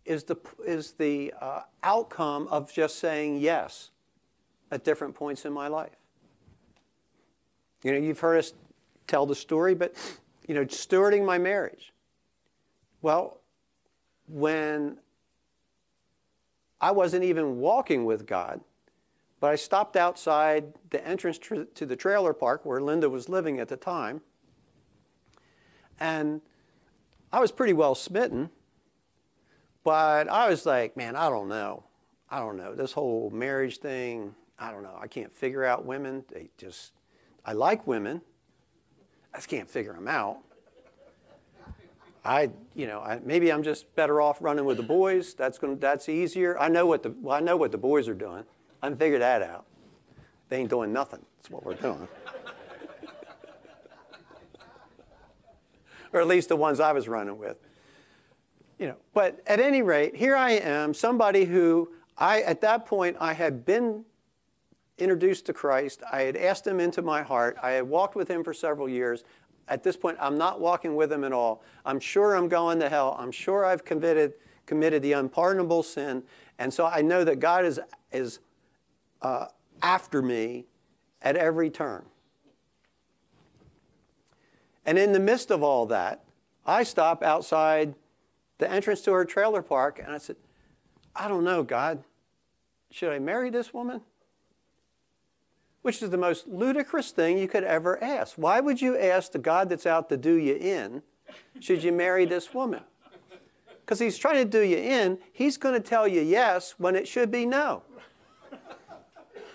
is 0.05 0.23
the, 0.23 0.37
is 0.65 0.93
the 0.93 1.33
uh, 1.39 1.61
outcome 1.83 2.47
of 2.49 2.73
just 2.73 2.99
saying 2.99 3.37
yes 3.37 3.91
at 4.71 4.83
different 4.83 5.15
points 5.15 5.45
in 5.45 5.53
my 5.53 5.67
life? 5.67 5.95
You 7.83 7.91
know, 7.91 7.97
you've 7.99 8.19
heard 8.19 8.37
us 8.37 8.53
tell 9.07 9.25
the 9.25 9.35
story, 9.35 9.75
but 9.75 9.95
you 10.47 10.55
know, 10.55 10.65
stewarding 10.65 11.25
my 11.25 11.37
marriage. 11.37 11.93
Well, 13.01 13.41
when 14.27 14.97
I 16.79 16.91
wasn't 16.91 17.23
even 17.23 17.57
walking 17.57 18.05
with 18.05 18.25
God, 18.25 18.61
but 19.39 19.51
I 19.51 19.55
stopped 19.55 19.97
outside 19.97 20.73
the 20.89 21.05
entrance 21.05 21.37
to 21.37 21.85
the 21.85 21.95
trailer 21.95 22.33
park 22.33 22.65
where 22.65 22.81
Linda 22.81 23.09
was 23.09 23.27
living 23.27 23.59
at 23.59 23.67
the 23.67 23.77
time, 23.77 24.21
and 25.99 26.41
I 27.31 27.39
was 27.39 27.51
pretty 27.51 27.73
well 27.73 27.95
smitten, 27.95 28.49
but 29.83 30.29
I 30.29 30.49
was 30.49 30.65
like, 30.65 30.95
man, 30.95 31.15
I 31.15 31.29
don't 31.29 31.49
know. 31.49 31.83
I 32.29 32.39
don't 32.39 32.57
know. 32.57 32.73
This 32.73 32.93
whole 32.93 33.29
marriage 33.31 33.79
thing, 33.79 34.33
I 34.57 34.71
don't 34.71 34.83
know. 34.83 34.97
I 34.99 35.07
can't 35.07 35.31
figure 35.31 35.65
out 35.65 35.85
women. 35.85 36.23
They 36.31 36.49
just, 36.57 36.93
I 37.45 37.53
like 37.53 37.85
women. 37.85 38.21
I 39.33 39.37
just 39.37 39.49
can't 39.49 39.69
figure 39.69 39.93
them 39.93 40.07
out. 40.07 40.39
I, 42.25 42.51
you 42.73 42.87
know, 42.87 42.99
I, 43.01 43.19
maybe 43.23 43.51
I'm 43.51 43.63
just 43.63 43.93
better 43.95 44.21
off 44.21 44.37
running 44.41 44.63
with 44.65 44.77
the 44.77 44.83
boys. 44.83 45.33
That's 45.33 45.57
going, 45.57 45.79
that's 45.79 46.07
easier. 46.07 46.57
I 46.57 46.69
know 46.69 46.85
what 46.85 47.03
the, 47.03 47.13
well, 47.21 47.35
I 47.35 47.41
know 47.41 47.57
what 47.57 47.71
the 47.71 47.77
boys 47.77 48.07
are 48.07 48.13
doing. 48.13 48.43
I 48.81 48.87
can 48.87 48.97
figure 48.97 49.19
that 49.19 49.41
out. 49.41 49.65
They 50.49 50.57
ain't 50.57 50.69
doing 50.69 50.93
nothing. 50.93 51.25
That's 51.37 51.49
what 51.49 51.65
we're 51.65 51.73
doing. 51.73 52.07
or 56.13 56.21
at 56.21 56.27
least 56.27 56.47
the 56.49 56.55
ones 56.55 56.79
I 56.79 56.93
was 56.93 57.07
running 57.07 57.37
with. 57.37 57.57
You 58.79 58.87
know, 58.87 58.95
but 59.13 59.41
at 59.47 59.59
any 59.59 59.81
rate, 59.81 60.15
here 60.15 60.35
I 60.35 60.51
am, 60.51 60.93
somebody 60.93 61.45
who 61.45 61.89
I, 62.17 62.41
at 62.41 62.61
that 62.61 62.85
point, 62.85 63.17
I 63.19 63.33
had 63.33 63.65
been 63.65 64.05
introduced 64.97 65.45
to 65.47 65.53
Christ. 65.53 66.03
I 66.11 66.21
had 66.21 66.37
asked 66.37 66.65
him 66.65 66.79
into 66.79 67.01
my 67.01 67.21
heart. 67.21 67.57
I 67.61 67.71
had 67.71 67.83
walked 67.83 68.15
with 68.15 68.27
him 68.27 68.43
for 68.43 68.53
several 68.53 68.87
years. 68.87 69.23
At 69.67 69.83
this 69.83 69.95
point, 69.95 70.17
I'm 70.19 70.37
not 70.37 70.59
walking 70.59 70.95
with 70.95 71.11
him 71.11 71.23
at 71.23 71.31
all. 71.31 71.63
I'm 71.85 71.99
sure 71.99 72.35
I'm 72.35 72.47
going 72.47 72.79
to 72.79 72.89
hell. 72.89 73.15
I'm 73.17 73.31
sure 73.31 73.65
I've 73.65 73.85
committed, 73.85 74.33
committed 74.65 75.01
the 75.01 75.13
unpardonable 75.13 75.83
sin. 75.83 76.23
And 76.59 76.73
so 76.73 76.85
I 76.85 77.01
know 77.01 77.23
that 77.23 77.39
God 77.39 77.65
is, 77.65 77.79
is 78.11 78.39
uh, 79.21 79.47
after 79.81 80.21
me 80.21 80.65
at 81.21 81.35
every 81.35 81.69
turn. 81.69 82.05
And 84.85 84.97
in 84.97 85.13
the 85.13 85.19
midst 85.19 85.49
of 85.49 85.63
all 85.63 85.85
that, 85.87 86.23
I 86.65 86.83
stop 86.83 87.23
outside 87.23 87.95
the 88.57 88.69
entrance 88.69 89.01
to 89.01 89.13
her 89.13 89.25
trailer 89.25 89.61
park 89.61 89.99
and 90.03 90.13
I 90.13 90.17
said, 90.17 90.35
I 91.15 91.27
don't 91.27 91.43
know, 91.43 91.63
God, 91.63 92.03
should 92.91 93.11
I 93.11 93.19
marry 93.19 93.49
this 93.49 93.73
woman? 93.73 94.01
Which 95.83 96.01
is 96.01 96.09
the 96.09 96.17
most 96.17 96.47
ludicrous 96.47 97.11
thing 97.11 97.37
you 97.37 97.47
could 97.47 97.63
ever 97.63 98.01
ask. 98.03 98.35
Why 98.37 98.59
would 98.59 98.81
you 98.81 98.97
ask 98.97 99.31
the 99.31 99.37
God 99.37 99.69
that's 99.69 99.85
out 99.85 100.09
to 100.09 100.17
do 100.17 100.33
you 100.33 100.55
in, 100.55 101.03
should 101.59 101.83
you 101.83 101.91
marry 101.91 102.25
this 102.25 102.53
woman? 102.53 102.81
Because 103.81 103.99
he's 103.99 104.17
trying 104.17 104.35
to 104.35 104.45
do 104.45 104.61
you 104.61 104.77
in, 104.77 105.19
he's 105.33 105.57
going 105.57 105.75
to 105.75 105.81
tell 105.81 106.07
you 106.07 106.21
yes 106.21 106.75
when 106.77 106.95
it 106.95 107.07
should 107.07 107.29
be 107.29 107.45
no. 107.45 107.83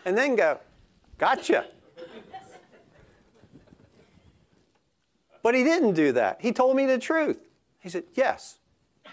And 0.05 0.17
then 0.17 0.37
go, 0.37 0.61
gotcha. 1.17 1.67
But 5.43 5.55
he 5.55 5.64
didn't 5.64 5.95
do 5.95 6.12
that. 6.12 6.43
He 6.43 6.53
told 6.53 6.77
me 6.77 6.85
the 6.85 6.99
truth. 6.99 7.41
He 7.81 7.88
said, 7.88 8.05
yes, 8.14 8.59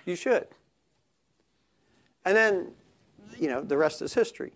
you 0.05 0.17
should. 0.17 0.47
And 2.25 2.35
then, 2.35 2.71
you 3.39 3.47
know, 3.47 3.61
the 3.61 3.77
rest 3.77 4.01
is 4.01 4.13
history. 4.13 4.51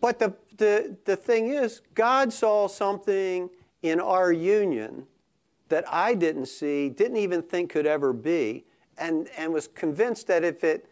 But 0.00 0.18
the, 0.18 0.34
the, 0.62 0.96
the 1.06 1.16
thing 1.16 1.48
is, 1.48 1.82
God 1.92 2.32
saw 2.32 2.68
something 2.68 3.50
in 3.82 3.98
our 3.98 4.30
union 4.30 5.08
that 5.68 5.84
I 5.92 6.14
didn't 6.14 6.46
see, 6.46 6.88
didn't 6.88 7.16
even 7.16 7.42
think 7.42 7.72
could 7.72 7.84
ever 7.84 8.12
be, 8.12 8.64
and, 8.96 9.28
and 9.36 9.52
was 9.52 9.66
convinced 9.66 10.28
that 10.28 10.44
if 10.44 10.62
it 10.62 10.86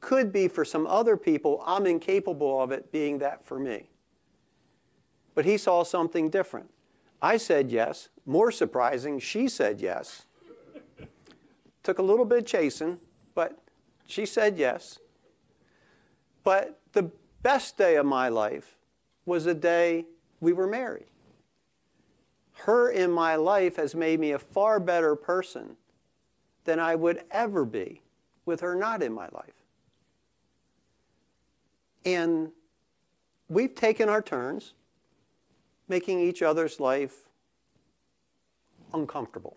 could 0.00 0.32
be 0.32 0.46
for 0.46 0.64
some 0.64 0.86
other 0.86 1.16
people, 1.16 1.60
I'm 1.66 1.86
incapable 1.86 2.62
of 2.62 2.70
it 2.70 2.92
being 2.92 3.18
that 3.18 3.44
for 3.44 3.58
me. 3.58 3.88
But 5.34 5.44
he 5.44 5.58
saw 5.58 5.82
something 5.82 6.30
different. 6.30 6.70
I 7.20 7.36
said 7.36 7.72
yes. 7.72 8.10
More 8.26 8.52
surprising, 8.52 9.18
she 9.18 9.48
said 9.48 9.80
yes. 9.80 10.26
Took 11.82 11.98
a 11.98 12.02
little 12.02 12.24
bit 12.24 12.38
of 12.38 12.46
chasing, 12.46 13.00
but 13.34 13.58
she 14.06 14.24
said 14.24 14.56
yes. 14.56 15.00
But 16.44 16.78
the 16.92 17.10
best 17.42 17.76
day 17.76 17.96
of 17.96 18.06
my 18.06 18.28
life 18.28 18.75
was 19.26 19.44
the 19.44 19.54
day 19.54 20.06
we 20.40 20.52
were 20.52 20.66
married. 20.66 21.06
Her 22.54 22.90
in 22.90 23.10
my 23.10 23.36
life 23.36 23.76
has 23.76 23.94
made 23.94 24.18
me 24.18 24.32
a 24.32 24.38
far 24.38 24.80
better 24.80 25.14
person 25.14 25.76
than 26.64 26.80
I 26.80 26.94
would 26.94 27.24
ever 27.30 27.64
be 27.64 28.00
with 28.46 28.60
her 28.60 28.74
not 28.74 29.02
in 29.02 29.12
my 29.12 29.28
life. 29.32 29.64
And 32.04 32.52
we've 33.48 33.74
taken 33.74 34.08
our 34.08 34.22
turns 34.22 34.72
making 35.88 36.20
each 36.20 36.42
other's 36.42 36.80
life 36.80 37.28
uncomfortable. 38.92 39.56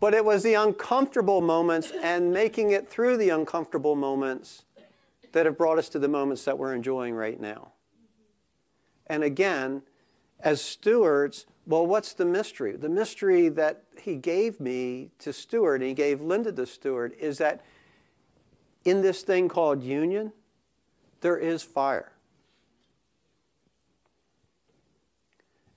But 0.00 0.14
it 0.14 0.24
was 0.24 0.42
the 0.42 0.54
uncomfortable 0.54 1.40
moments 1.40 1.92
and 2.02 2.32
making 2.32 2.70
it 2.70 2.88
through 2.88 3.16
the 3.16 3.30
uncomfortable 3.30 3.96
moments 3.96 4.64
that 5.32 5.46
have 5.46 5.56
brought 5.56 5.78
us 5.78 5.88
to 5.90 5.98
the 5.98 6.08
moments 6.08 6.44
that 6.44 6.58
we're 6.58 6.74
enjoying 6.74 7.14
right 7.14 7.40
now. 7.40 7.72
And 9.06 9.22
again, 9.22 9.82
as 10.40 10.60
stewards, 10.60 11.46
well, 11.66 11.86
what's 11.86 12.12
the 12.12 12.24
mystery? 12.24 12.76
The 12.76 12.88
mystery 12.88 13.48
that 13.48 13.84
he 14.00 14.16
gave 14.16 14.60
me 14.60 15.10
to 15.20 15.32
steward, 15.32 15.80
and 15.80 15.88
he 15.88 15.94
gave 15.94 16.20
Linda 16.20 16.52
to 16.52 16.66
steward, 16.66 17.14
is 17.18 17.38
that 17.38 17.64
in 18.84 19.00
this 19.00 19.22
thing 19.22 19.48
called 19.48 19.82
union, 19.82 20.32
there 21.22 21.38
is 21.38 21.62
fire. 21.62 22.12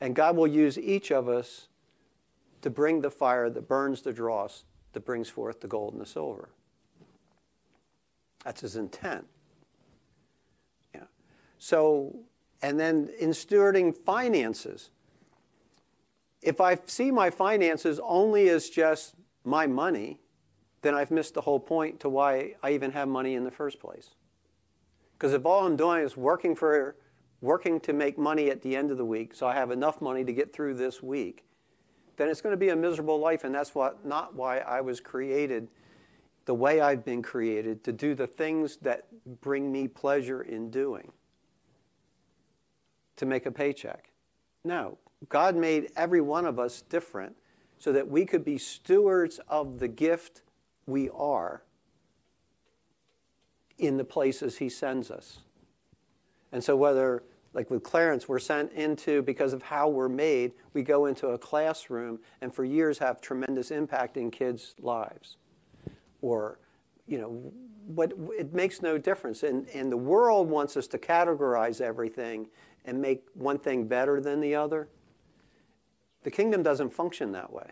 And 0.02 0.14
God 0.14 0.36
will 0.36 0.48
use 0.48 0.78
each 0.78 1.12
of 1.12 1.30
us 1.30 1.68
to 2.62 2.70
bring 2.70 3.02
the 3.02 3.12
fire 3.12 3.50
that 3.50 3.68
burns 3.68 4.02
the 4.02 4.14
dross, 4.14 4.66
that 4.94 5.06
brings 5.06 5.30
forth 5.30 5.62
the 5.62 5.68
gold 5.68 5.94
and 5.94 6.02
the 6.02 6.06
silver. 6.06 6.50
That's 8.44 8.62
his 8.62 8.76
intent. 8.76 9.28
Yeah. 10.94 11.04
So, 11.60 12.20
and 12.62 12.80
then 12.80 13.10
in 13.20 13.32
stewarding 13.32 13.96
finances, 13.96 14.90
if 16.42 16.62
I 16.62 16.78
see 16.86 17.12
my 17.12 17.30
finances 17.30 18.00
only 18.04 18.50
as 18.50 18.70
just 18.70 19.16
my 19.44 19.68
money, 19.68 20.20
then 20.82 20.94
I've 20.96 21.12
missed 21.12 21.34
the 21.34 21.42
whole 21.42 21.60
point 21.60 22.00
to 22.02 22.10
why 22.10 22.56
I 22.64 22.72
even 22.72 22.92
have 22.92 23.08
money 23.08 23.36
in 23.36 23.44
the 23.44 23.52
first 23.52 23.80
place. 23.80 24.12
Because 25.14 25.34
if 25.34 25.46
all 25.46 25.66
I'm 25.66 25.76
doing 25.76 26.04
is 26.04 26.16
working 26.16 26.56
for 26.56 26.96
working 27.42 27.80
to 27.82 27.94
make 27.94 28.18
money 28.18 28.50
at 28.50 28.62
the 28.62 28.76
end 28.76 28.92
of 28.92 28.98
the 28.98 29.06
week, 29.06 29.34
so 29.36 29.48
I 29.48 29.54
have 29.54 29.72
enough 29.72 30.02
money 30.02 30.24
to 30.24 30.34
get 30.34 30.54
through 30.54 30.76
this 30.76 31.02
week, 31.02 31.47
then 32.18 32.30
it's 32.30 32.42
going 32.42 32.54
to 32.54 32.58
be 32.58 32.70
a 32.70 32.76
miserable 32.76 33.20
life, 33.20 33.44
and 33.44 33.54
that's 33.54 33.74
what 33.74 34.06
not 34.06 34.36
why 34.36 34.60
I 34.60 34.82
was 34.82 35.00
created 35.00 35.70
the 36.46 36.54
way 36.54 36.82
I've 36.82 37.04
been 37.04 37.22
created 37.22 37.84
to 37.84 37.92
do 37.92 38.16
the 38.16 38.26
things 38.26 38.78
that 38.78 39.06
bring 39.42 39.72
me 39.72 39.88
pleasure 39.88 40.42
in 40.42 40.72
doing. 40.72 41.12
To 43.18 43.26
make 43.26 43.46
a 43.46 43.52
paycheck. 43.52 44.12
No, 44.64 44.98
God 45.30 45.56
made 45.56 45.92
every 45.96 46.22
one 46.22 46.46
of 46.46 46.58
us 46.58 46.82
different 46.82 47.36
so 47.78 47.92
that 47.92 48.08
we 48.08 48.26
could 48.26 48.46
be 48.46 48.58
stewards 48.58 49.40
of 49.48 49.80
the 49.80 49.88
gift 49.88 50.42
we 50.86 51.10
are 51.10 51.64
in 53.78 53.98
the 53.98 54.04
places 54.04 54.58
He 54.58 54.70
sends 54.70 55.12
us. 55.12 55.40
And 56.52 56.64
so, 56.64 56.76
whether, 56.76 57.24
like 57.54 57.70
with 57.70 57.84
Clarence, 57.84 58.28
we're 58.28 58.40
sent 58.40 58.72
into, 58.74 59.22
because 59.24 59.54
of 59.54 59.64
how 59.64 59.88
we're 59.88 60.10
made, 60.10 60.52
we 60.74 60.84
go 60.84 61.06
into 61.06 61.30
a 61.30 61.38
classroom 61.38 62.20
and 62.42 62.54
for 62.54 62.64
years 62.64 63.00
have 63.00 63.22
tremendous 63.22 63.72
impact 63.72 64.18
in 64.18 64.30
kids' 64.30 64.76
lives. 64.80 65.38
Or, 66.22 66.60
you 67.08 67.18
know, 67.18 67.52
what, 67.86 68.14
it 68.38 68.54
makes 68.54 68.82
no 68.82 68.98
difference. 68.98 69.44
And, 69.44 69.68
and 69.74 69.92
the 69.92 69.98
world 69.98 70.50
wants 70.50 70.78
us 70.78 70.88
to 70.88 70.98
categorize 70.98 71.82
everything 71.82 72.48
and 72.86 73.02
make 73.02 73.24
one 73.34 73.58
thing 73.58 73.88
better 73.88 74.20
than 74.22 74.40
the 74.40 74.56
other. 74.56 74.90
The 76.24 76.32
kingdom 76.32 76.64
doesn't 76.64 76.94
function 76.94 77.32
that 77.32 77.52
way. 77.52 77.72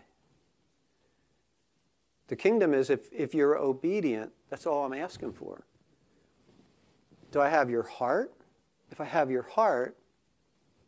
The 2.28 2.36
kingdom 2.36 2.74
is 2.74 2.90
if, 2.90 3.08
if 3.12 3.34
you're 3.34 3.56
obedient, 3.56 4.32
that's 4.50 4.66
all 4.66 4.84
I'm 4.84 4.94
asking 4.94 5.34
for. 5.34 5.64
Do 7.30 7.40
I 7.40 7.48
have 7.48 7.70
your 7.70 7.84
heart? 7.84 8.32
If 8.90 9.00
I 9.00 9.04
have 9.04 9.30
your 9.30 9.42
heart, 9.42 9.96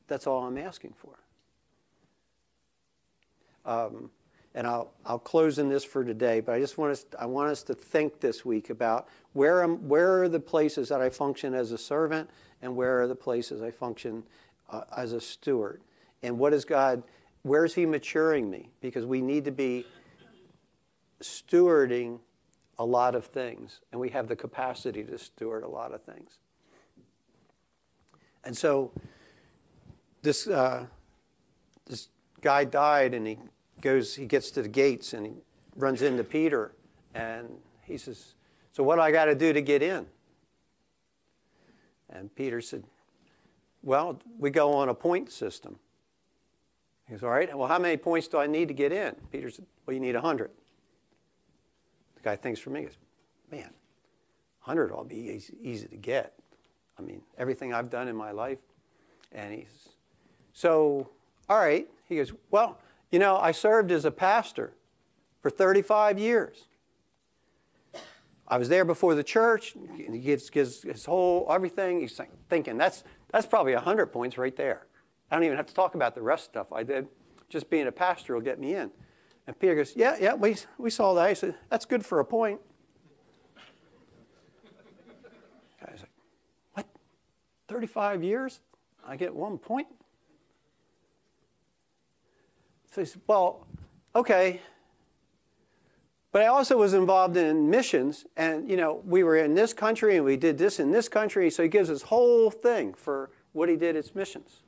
that's 0.06 0.26
all 0.26 0.44
I'm 0.44 0.58
asking 0.58 0.94
for. 0.96 1.18
Um, 3.64 4.10
and 4.54 4.66
I'll, 4.66 4.90
I'll 5.04 5.18
close 5.18 5.58
in 5.58 5.68
this 5.68 5.84
for 5.84 6.02
today, 6.02 6.40
but 6.40 6.54
I 6.54 6.58
just 6.58 6.78
want 6.78 6.92
us, 6.92 7.06
I 7.18 7.26
want 7.26 7.50
us 7.50 7.62
to 7.64 7.74
think 7.74 8.20
this 8.20 8.44
week 8.44 8.70
about 8.70 9.08
where, 9.34 9.62
am, 9.62 9.88
where 9.88 10.22
are 10.22 10.28
the 10.28 10.40
places 10.40 10.88
that 10.88 11.00
I 11.00 11.10
function 11.10 11.54
as 11.54 11.70
a 11.70 11.78
servant 11.78 12.30
and 12.62 12.74
where 12.74 13.00
are 13.02 13.06
the 13.06 13.14
places 13.14 13.62
I 13.62 13.70
function 13.70 14.24
uh, 14.70 14.82
as 14.96 15.12
a 15.12 15.20
steward. 15.20 15.82
And 16.22 16.38
what 16.38 16.52
is 16.52 16.64
God, 16.64 17.02
where 17.42 17.64
is 17.64 17.74
He 17.74 17.86
maturing 17.86 18.50
me? 18.50 18.70
Because 18.80 19.06
we 19.06 19.20
need 19.20 19.44
to 19.44 19.52
be 19.52 19.86
stewarding 21.22 22.18
a 22.78 22.84
lot 22.84 23.14
of 23.14 23.26
things, 23.26 23.80
and 23.92 24.00
we 24.00 24.08
have 24.10 24.28
the 24.28 24.36
capacity 24.36 25.02
to 25.04 25.18
steward 25.18 25.64
a 25.64 25.68
lot 25.68 25.92
of 25.92 26.02
things. 26.02 26.38
And 28.48 28.56
so 28.56 28.92
this, 30.22 30.46
uh, 30.46 30.86
this 31.86 32.08
guy 32.40 32.64
died, 32.64 33.12
and 33.12 33.26
he 33.26 33.38
goes, 33.82 34.14
he 34.14 34.24
gets 34.24 34.50
to 34.52 34.62
the 34.62 34.70
gates, 34.70 35.12
and 35.12 35.26
he 35.26 35.32
runs 35.76 36.00
into 36.00 36.24
Peter, 36.24 36.72
and 37.14 37.46
he 37.84 37.98
says, 37.98 38.32
So 38.72 38.82
what 38.82 38.94
do 38.94 39.02
I 39.02 39.10
got 39.10 39.26
to 39.26 39.34
do 39.34 39.52
to 39.52 39.60
get 39.60 39.82
in? 39.82 40.06
And 42.08 42.34
Peter 42.34 42.62
said, 42.62 42.84
Well, 43.82 44.18
we 44.38 44.48
go 44.48 44.72
on 44.72 44.88
a 44.88 44.94
point 44.94 45.30
system. 45.30 45.78
He 47.06 47.12
goes, 47.12 47.22
All 47.22 47.28
right, 47.28 47.54
well, 47.54 47.68
how 47.68 47.78
many 47.78 47.98
points 47.98 48.28
do 48.28 48.38
I 48.38 48.46
need 48.46 48.68
to 48.68 48.74
get 48.74 48.92
in? 48.92 49.14
Peter 49.30 49.50
said, 49.50 49.66
Well, 49.84 49.92
you 49.92 50.00
need 50.00 50.14
100. 50.14 50.50
The 52.14 52.22
guy 52.22 52.36
thinks 52.36 52.60
for 52.60 52.70
me, 52.70 52.80
he 52.80 52.86
goes, 52.86 52.96
Man, 53.52 53.74
100 54.64 54.90
will 54.90 55.04
be 55.04 55.16
easy, 55.16 55.54
easy 55.60 55.86
to 55.88 55.96
get. 55.98 56.32
I 56.98 57.02
mean, 57.02 57.22
everything 57.36 57.72
I've 57.72 57.90
done 57.90 58.08
in 58.08 58.16
my 58.16 58.30
life. 58.30 58.58
And 59.32 59.54
he's, 59.54 59.90
so, 60.52 61.10
all 61.48 61.58
right. 61.58 61.86
He 62.08 62.16
goes, 62.16 62.32
Well, 62.50 62.78
you 63.10 63.18
know, 63.18 63.36
I 63.36 63.52
served 63.52 63.90
as 63.92 64.04
a 64.04 64.10
pastor 64.10 64.72
for 65.40 65.50
35 65.50 66.18
years. 66.18 66.64
I 68.46 68.56
was 68.56 68.68
there 68.68 68.84
before 68.84 69.14
the 69.14 69.22
church. 69.22 69.74
He 69.94 70.18
gives, 70.18 70.48
gives 70.48 70.82
his 70.82 71.04
whole 71.04 71.46
everything. 71.50 72.00
He's 72.00 72.18
thinking 72.48 72.78
that's 72.78 73.04
that's 73.30 73.46
probably 73.46 73.74
100 73.74 74.06
points 74.06 74.38
right 74.38 74.56
there. 74.56 74.86
I 75.30 75.36
don't 75.36 75.44
even 75.44 75.56
have 75.56 75.66
to 75.66 75.74
talk 75.74 75.94
about 75.94 76.14
the 76.14 76.22
rest 76.22 76.44
stuff 76.44 76.72
I 76.72 76.82
did. 76.82 77.08
Just 77.48 77.68
being 77.70 77.86
a 77.86 77.92
pastor 77.92 78.34
will 78.34 78.40
get 78.40 78.58
me 78.58 78.74
in. 78.74 78.90
And 79.46 79.58
Peter 79.58 79.74
goes, 79.74 79.94
Yeah, 79.94 80.16
yeah, 80.20 80.34
we, 80.34 80.56
we 80.78 80.90
saw 80.90 81.14
that. 81.14 81.28
He 81.28 81.34
said, 81.34 81.54
That's 81.70 81.84
good 81.84 82.04
for 82.04 82.20
a 82.20 82.24
point. 82.24 82.60
Guy's 85.80 86.00
like, 86.00 86.10
What? 86.74 86.86
35 87.68 88.24
years? 88.24 88.60
I 89.06 89.16
get 89.16 89.34
one 89.34 89.58
point? 89.58 89.86
So 92.92 93.02
he 93.02 93.06
said, 93.06 93.22
Well, 93.26 93.66
okay. 94.14 94.60
But 96.30 96.42
I 96.42 96.46
also 96.46 96.76
was 96.76 96.92
involved 96.92 97.36
in 97.36 97.70
missions, 97.70 98.26
and 98.36 98.68
you 98.68 98.76
know, 98.76 99.02
we 99.06 99.22
were 99.22 99.36
in 99.36 99.54
this 99.54 99.72
country 99.72 100.16
and 100.16 100.24
we 100.24 100.36
did 100.36 100.58
this 100.58 100.78
in 100.78 100.90
this 100.90 101.08
country. 101.08 101.50
So 101.50 101.62
he 101.62 101.68
gives 101.68 101.88
his 101.88 102.02
whole 102.02 102.50
thing 102.50 102.94
for 102.94 103.30
what 103.52 103.68
he 103.68 103.76
did 103.76 103.96
at 103.96 104.14
missions. 104.14 104.60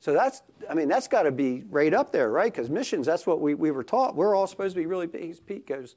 So 0.00 0.12
that's, 0.14 0.42
I 0.70 0.74
mean, 0.74 0.88
that's 0.88 1.08
got 1.08 1.24
to 1.24 1.30
be 1.30 1.64
right 1.68 1.92
up 1.92 2.12
there, 2.12 2.30
right? 2.30 2.50
Because 2.50 2.70
missions, 2.70 3.06
that's 3.06 3.26
what 3.26 3.40
we, 3.40 3.54
we 3.54 3.70
were 3.70 3.84
taught. 3.84 4.14
We're 4.14 4.34
all 4.34 4.46
supposed 4.46 4.74
to 4.74 4.80
be 4.80 4.86
really 4.86 5.06
big. 5.06 5.44
Pete 5.46 5.66
goes, 5.66 5.96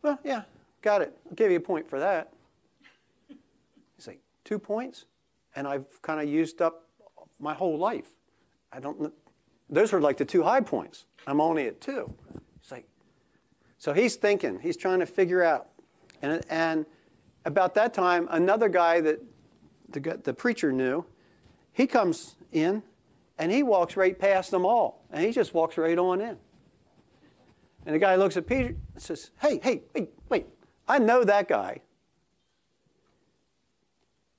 well, 0.00 0.18
yeah, 0.24 0.42
got 0.80 1.02
it. 1.02 1.14
I'll 1.26 1.34
give 1.34 1.50
you 1.50 1.58
a 1.58 1.60
point 1.60 1.88
for 1.88 1.98
that. 1.98 2.32
Two 4.44 4.58
points? 4.58 5.06
And 5.56 5.66
I've 5.66 6.02
kind 6.02 6.20
of 6.20 6.28
used 6.28 6.60
up 6.60 6.88
my 7.38 7.54
whole 7.54 7.78
life. 7.78 8.10
I 8.72 8.80
don't, 8.80 9.12
those 9.70 9.92
were 9.92 10.00
like 10.00 10.16
the 10.16 10.24
two 10.24 10.42
high 10.42 10.60
points. 10.60 11.06
I'm 11.26 11.40
only 11.40 11.66
at 11.66 11.80
two. 11.80 12.12
It's 12.60 12.70
like, 12.70 12.86
so 13.78 13.92
he's 13.92 14.16
thinking, 14.16 14.60
he's 14.60 14.76
trying 14.76 15.00
to 15.00 15.06
figure 15.06 15.42
out. 15.42 15.68
And, 16.22 16.44
and 16.48 16.86
about 17.44 17.74
that 17.74 17.94
time, 17.94 18.28
another 18.30 18.68
guy 18.68 19.00
that 19.00 19.20
the, 19.88 20.20
the 20.22 20.34
preacher 20.34 20.72
knew, 20.72 21.04
he 21.72 21.86
comes 21.86 22.36
in 22.52 22.82
and 23.38 23.50
he 23.50 23.62
walks 23.62 23.96
right 23.96 24.18
past 24.18 24.50
them 24.50 24.64
all. 24.64 25.04
And 25.10 25.24
he 25.24 25.32
just 25.32 25.54
walks 25.54 25.76
right 25.76 25.98
on 25.98 26.20
in. 26.20 26.36
And 27.86 27.94
the 27.94 27.98
guy 27.98 28.16
looks 28.16 28.36
at 28.36 28.46
Peter 28.46 28.68
and 28.94 29.02
says, 29.02 29.30
Hey, 29.40 29.60
hey, 29.62 29.82
wait, 29.94 30.10
wait. 30.28 30.46
I 30.88 30.98
know 30.98 31.24
that 31.24 31.48
guy. 31.48 31.80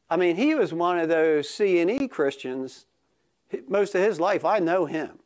I 0.10 0.18
mean, 0.18 0.36
he 0.36 0.56
was 0.56 0.74
one 0.74 1.00
of 1.00 1.10
those 1.10 1.50
C 1.50 1.80
and 1.80 1.90
E 1.90 2.08
Christians. 2.08 2.86
Most 3.68 3.96
of 3.96 4.02
his 4.02 4.20
life, 4.20 4.46
I 4.46 4.60
know 4.60 4.86
him. 4.86 5.20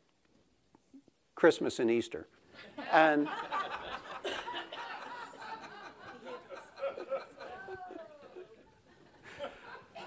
Christmas 1.34 1.78
and 1.78 1.90
Easter. 1.90 2.28
And 2.92 3.28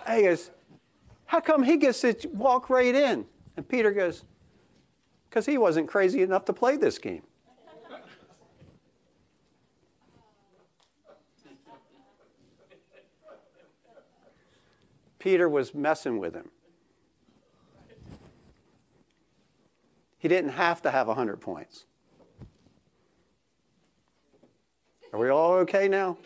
he 0.16 0.24
goes, 0.24 0.50
how 1.34 1.40
come 1.40 1.64
he 1.64 1.78
gets 1.78 2.02
to 2.02 2.16
walk 2.32 2.70
right 2.70 2.94
in? 2.94 3.26
And 3.58 3.68
Peter 3.68 3.92
goes, 3.92 4.24
Because 5.28 5.48
he 5.48 5.58
wasn't 5.58 5.88
crazy 5.88 6.22
enough 6.22 6.46
to 6.46 6.54
play 6.54 6.78
this 6.78 7.00
game. 7.00 7.24
Peter 15.24 15.48
was 15.48 15.74
messing 15.74 16.20
with 16.20 16.34
him. 16.34 16.50
He 20.18 20.28
didn't 20.28 20.50
have 20.50 20.82
to 20.82 20.92
have 20.92 21.08
100 21.08 21.38
points. 21.40 21.86
Are 25.14 25.20
we 25.20 25.30
all 25.30 25.54
okay 25.60 25.88
now? 25.88 26.18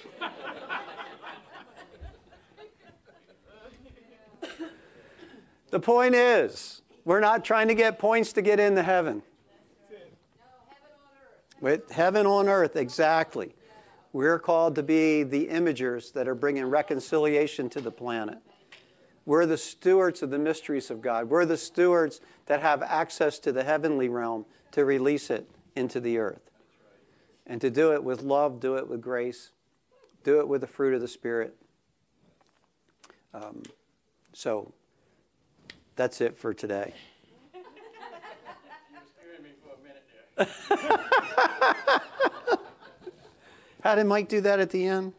The 5.69 5.79
point 5.79 6.15
is, 6.15 6.81
we're 7.05 7.19
not 7.19 7.45
trying 7.45 7.67
to 7.67 7.75
get 7.75 7.99
points 7.99 8.33
to 8.33 8.41
get 8.41 8.59
into 8.59 8.81
heaven. 8.81 9.21
With 11.61 11.91
heaven 11.91 12.25
on 12.25 12.49
earth, 12.49 12.75
exactly. 12.75 13.53
We're 14.11 14.39
called 14.39 14.73
to 14.73 14.81
be 14.81 15.21
the 15.21 15.49
imagers 15.49 16.11
that 16.13 16.27
are 16.27 16.33
bringing 16.33 16.65
reconciliation 16.65 17.69
to 17.69 17.79
the 17.79 17.91
planet. 17.91 18.39
We're 19.27 19.45
the 19.45 19.57
stewards 19.57 20.23
of 20.23 20.29
the 20.29 20.39
mysteries 20.39 20.89
of 20.89 21.01
God. 21.01 21.29
We're 21.29 21.43
the 21.43 21.57
stewards 21.57 22.21
that 22.45 22.61
have 22.61 22.81
access 22.81 23.39
to 23.39 23.51
the 23.51 23.65
heavenly 23.65 24.07
realm 24.07 24.45
to 24.71 24.85
release 24.85 25.29
it 25.29 25.49
into 25.75 25.99
the 25.99 26.17
earth. 26.17 26.49
And 27.45 27.59
to 27.59 27.69
do 27.69 27.91
it 27.91 28.05
with 28.05 28.21
love, 28.21 28.61
do 28.61 28.77
it 28.77 28.87
with 28.87 29.01
grace, 29.01 29.51
do 30.23 30.39
it 30.39 30.47
with 30.47 30.61
the 30.61 30.67
fruit 30.67 30.93
of 30.93 31.01
the 31.01 31.09
Spirit. 31.09 31.57
Um, 33.33 33.63
so 34.31 34.71
that's 35.97 36.21
it 36.21 36.37
for 36.37 36.53
today. 36.53 36.93
How 43.83 43.95
did 43.95 44.05
Mike 44.05 44.29
do 44.29 44.39
that 44.39 44.61
at 44.61 44.69
the 44.69 44.87
end? 44.87 45.11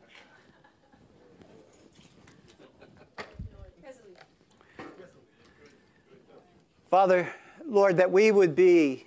Father, 6.89 7.28
Lord, 7.66 7.99
that 7.99 8.11
we 8.11 8.32
would 8.32 8.55
be 8.55 9.07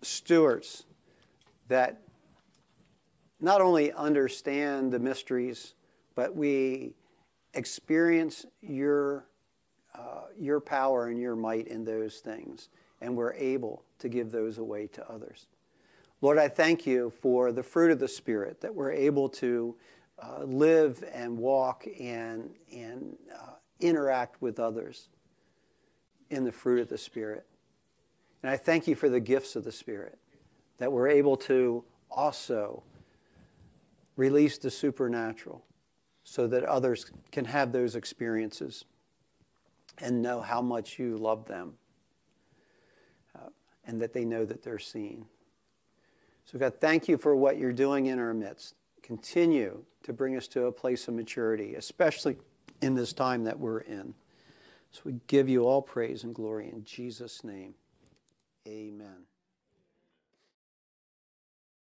stewards 0.00 0.82
that 1.68 2.00
not 3.40 3.60
only 3.60 3.92
understand 3.92 4.92
the 4.92 4.98
mysteries, 4.98 5.74
but 6.16 6.34
we 6.34 6.94
experience 7.54 8.46
your, 8.62 9.26
uh, 9.94 10.22
your 10.36 10.58
power 10.58 11.06
and 11.06 11.20
your 11.20 11.36
might 11.36 11.68
in 11.68 11.84
those 11.84 12.18
things, 12.18 12.68
and 13.00 13.16
we're 13.16 13.34
able 13.34 13.84
to 14.00 14.08
give 14.08 14.32
those 14.32 14.58
away 14.58 14.88
to 14.88 15.08
others. 15.08 15.46
Lord, 16.20 16.36
I 16.36 16.48
thank 16.48 16.84
you 16.84 17.12
for 17.22 17.52
the 17.52 17.62
fruit 17.62 17.92
of 17.92 18.00
the 18.00 18.08
Spirit 18.08 18.60
that 18.60 18.74
we're 18.74 18.90
able 18.90 19.28
to 19.28 19.76
uh, 20.20 20.42
live 20.42 21.04
and 21.12 21.38
walk 21.38 21.86
and, 22.00 22.50
and 22.72 23.16
uh, 23.32 23.52
interact 23.78 24.42
with 24.42 24.58
others 24.58 25.10
in 26.32 26.44
the 26.44 26.52
fruit 26.52 26.80
of 26.80 26.88
the 26.88 26.98
Spirit. 26.98 27.46
And 28.42 28.50
I 28.50 28.56
thank 28.56 28.86
you 28.86 28.94
for 28.94 29.08
the 29.08 29.20
gifts 29.20 29.54
of 29.54 29.64
the 29.64 29.72
Spirit 29.72 30.18
that 30.78 30.90
we're 30.90 31.08
able 31.08 31.36
to 31.36 31.84
also 32.10 32.82
release 34.16 34.58
the 34.58 34.70
supernatural 34.70 35.64
so 36.24 36.46
that 36.46 36.64
others 36.64 37.10
can 37.30 37.44
have 37.44 37.72
those 37.72 37.94
experiences 37.94 38.84
and 39.98 40.22
know 40.22 40.40
how 40.40 40.62
much 40.62 40.98
you 40.98 41.16
love 41.16 41.46
them 41.46 41.74
uh, 43.36 43.48
and 43.84 44.00
that 44.00 44.12
they 44.12 44.24
know 44.24 44.44
that 44.44 44.62
they're 44.62 44.78
seen. 44.78 45.26
So, 46.44 46.58
God, 46.58 46.80
thank 46.80 47.08
you 47.08 47.18
for 47.18 47.36
what 47.36 47.58
you're 47.58 47.72
doing 47.72 48.06
in 48.06 48.18
our 48.18 48.34
midst. 48.34 48.74
Continue 49.02 49.84
to 50.02 50.12
bring 50.12 50.36
us 50.36 50.48
to 50.48 50.64
a 50.64 50.72
place 50.72 51.06
of 51.08 51.14
maturity, 51.14 51.74
especially 51.74 52.36
in 52.80 52.94
this 52.94 53.12
time 53.12 53.44
that 53.44 53.58
we're 53.58 53.80
in. 53.80 54.14
So 54.92 55.02
we 55.04 55.20
give 55.26 55.48
you 55.48 55.64
all 55.64 55.82
praise 55.82 56.24
and 56.24 56.34
glory 56.34 56.68
in 56.68 56.84
Jesus' 56.84 57.44
name. 57.44 57.74
Amen. 58.68 59.26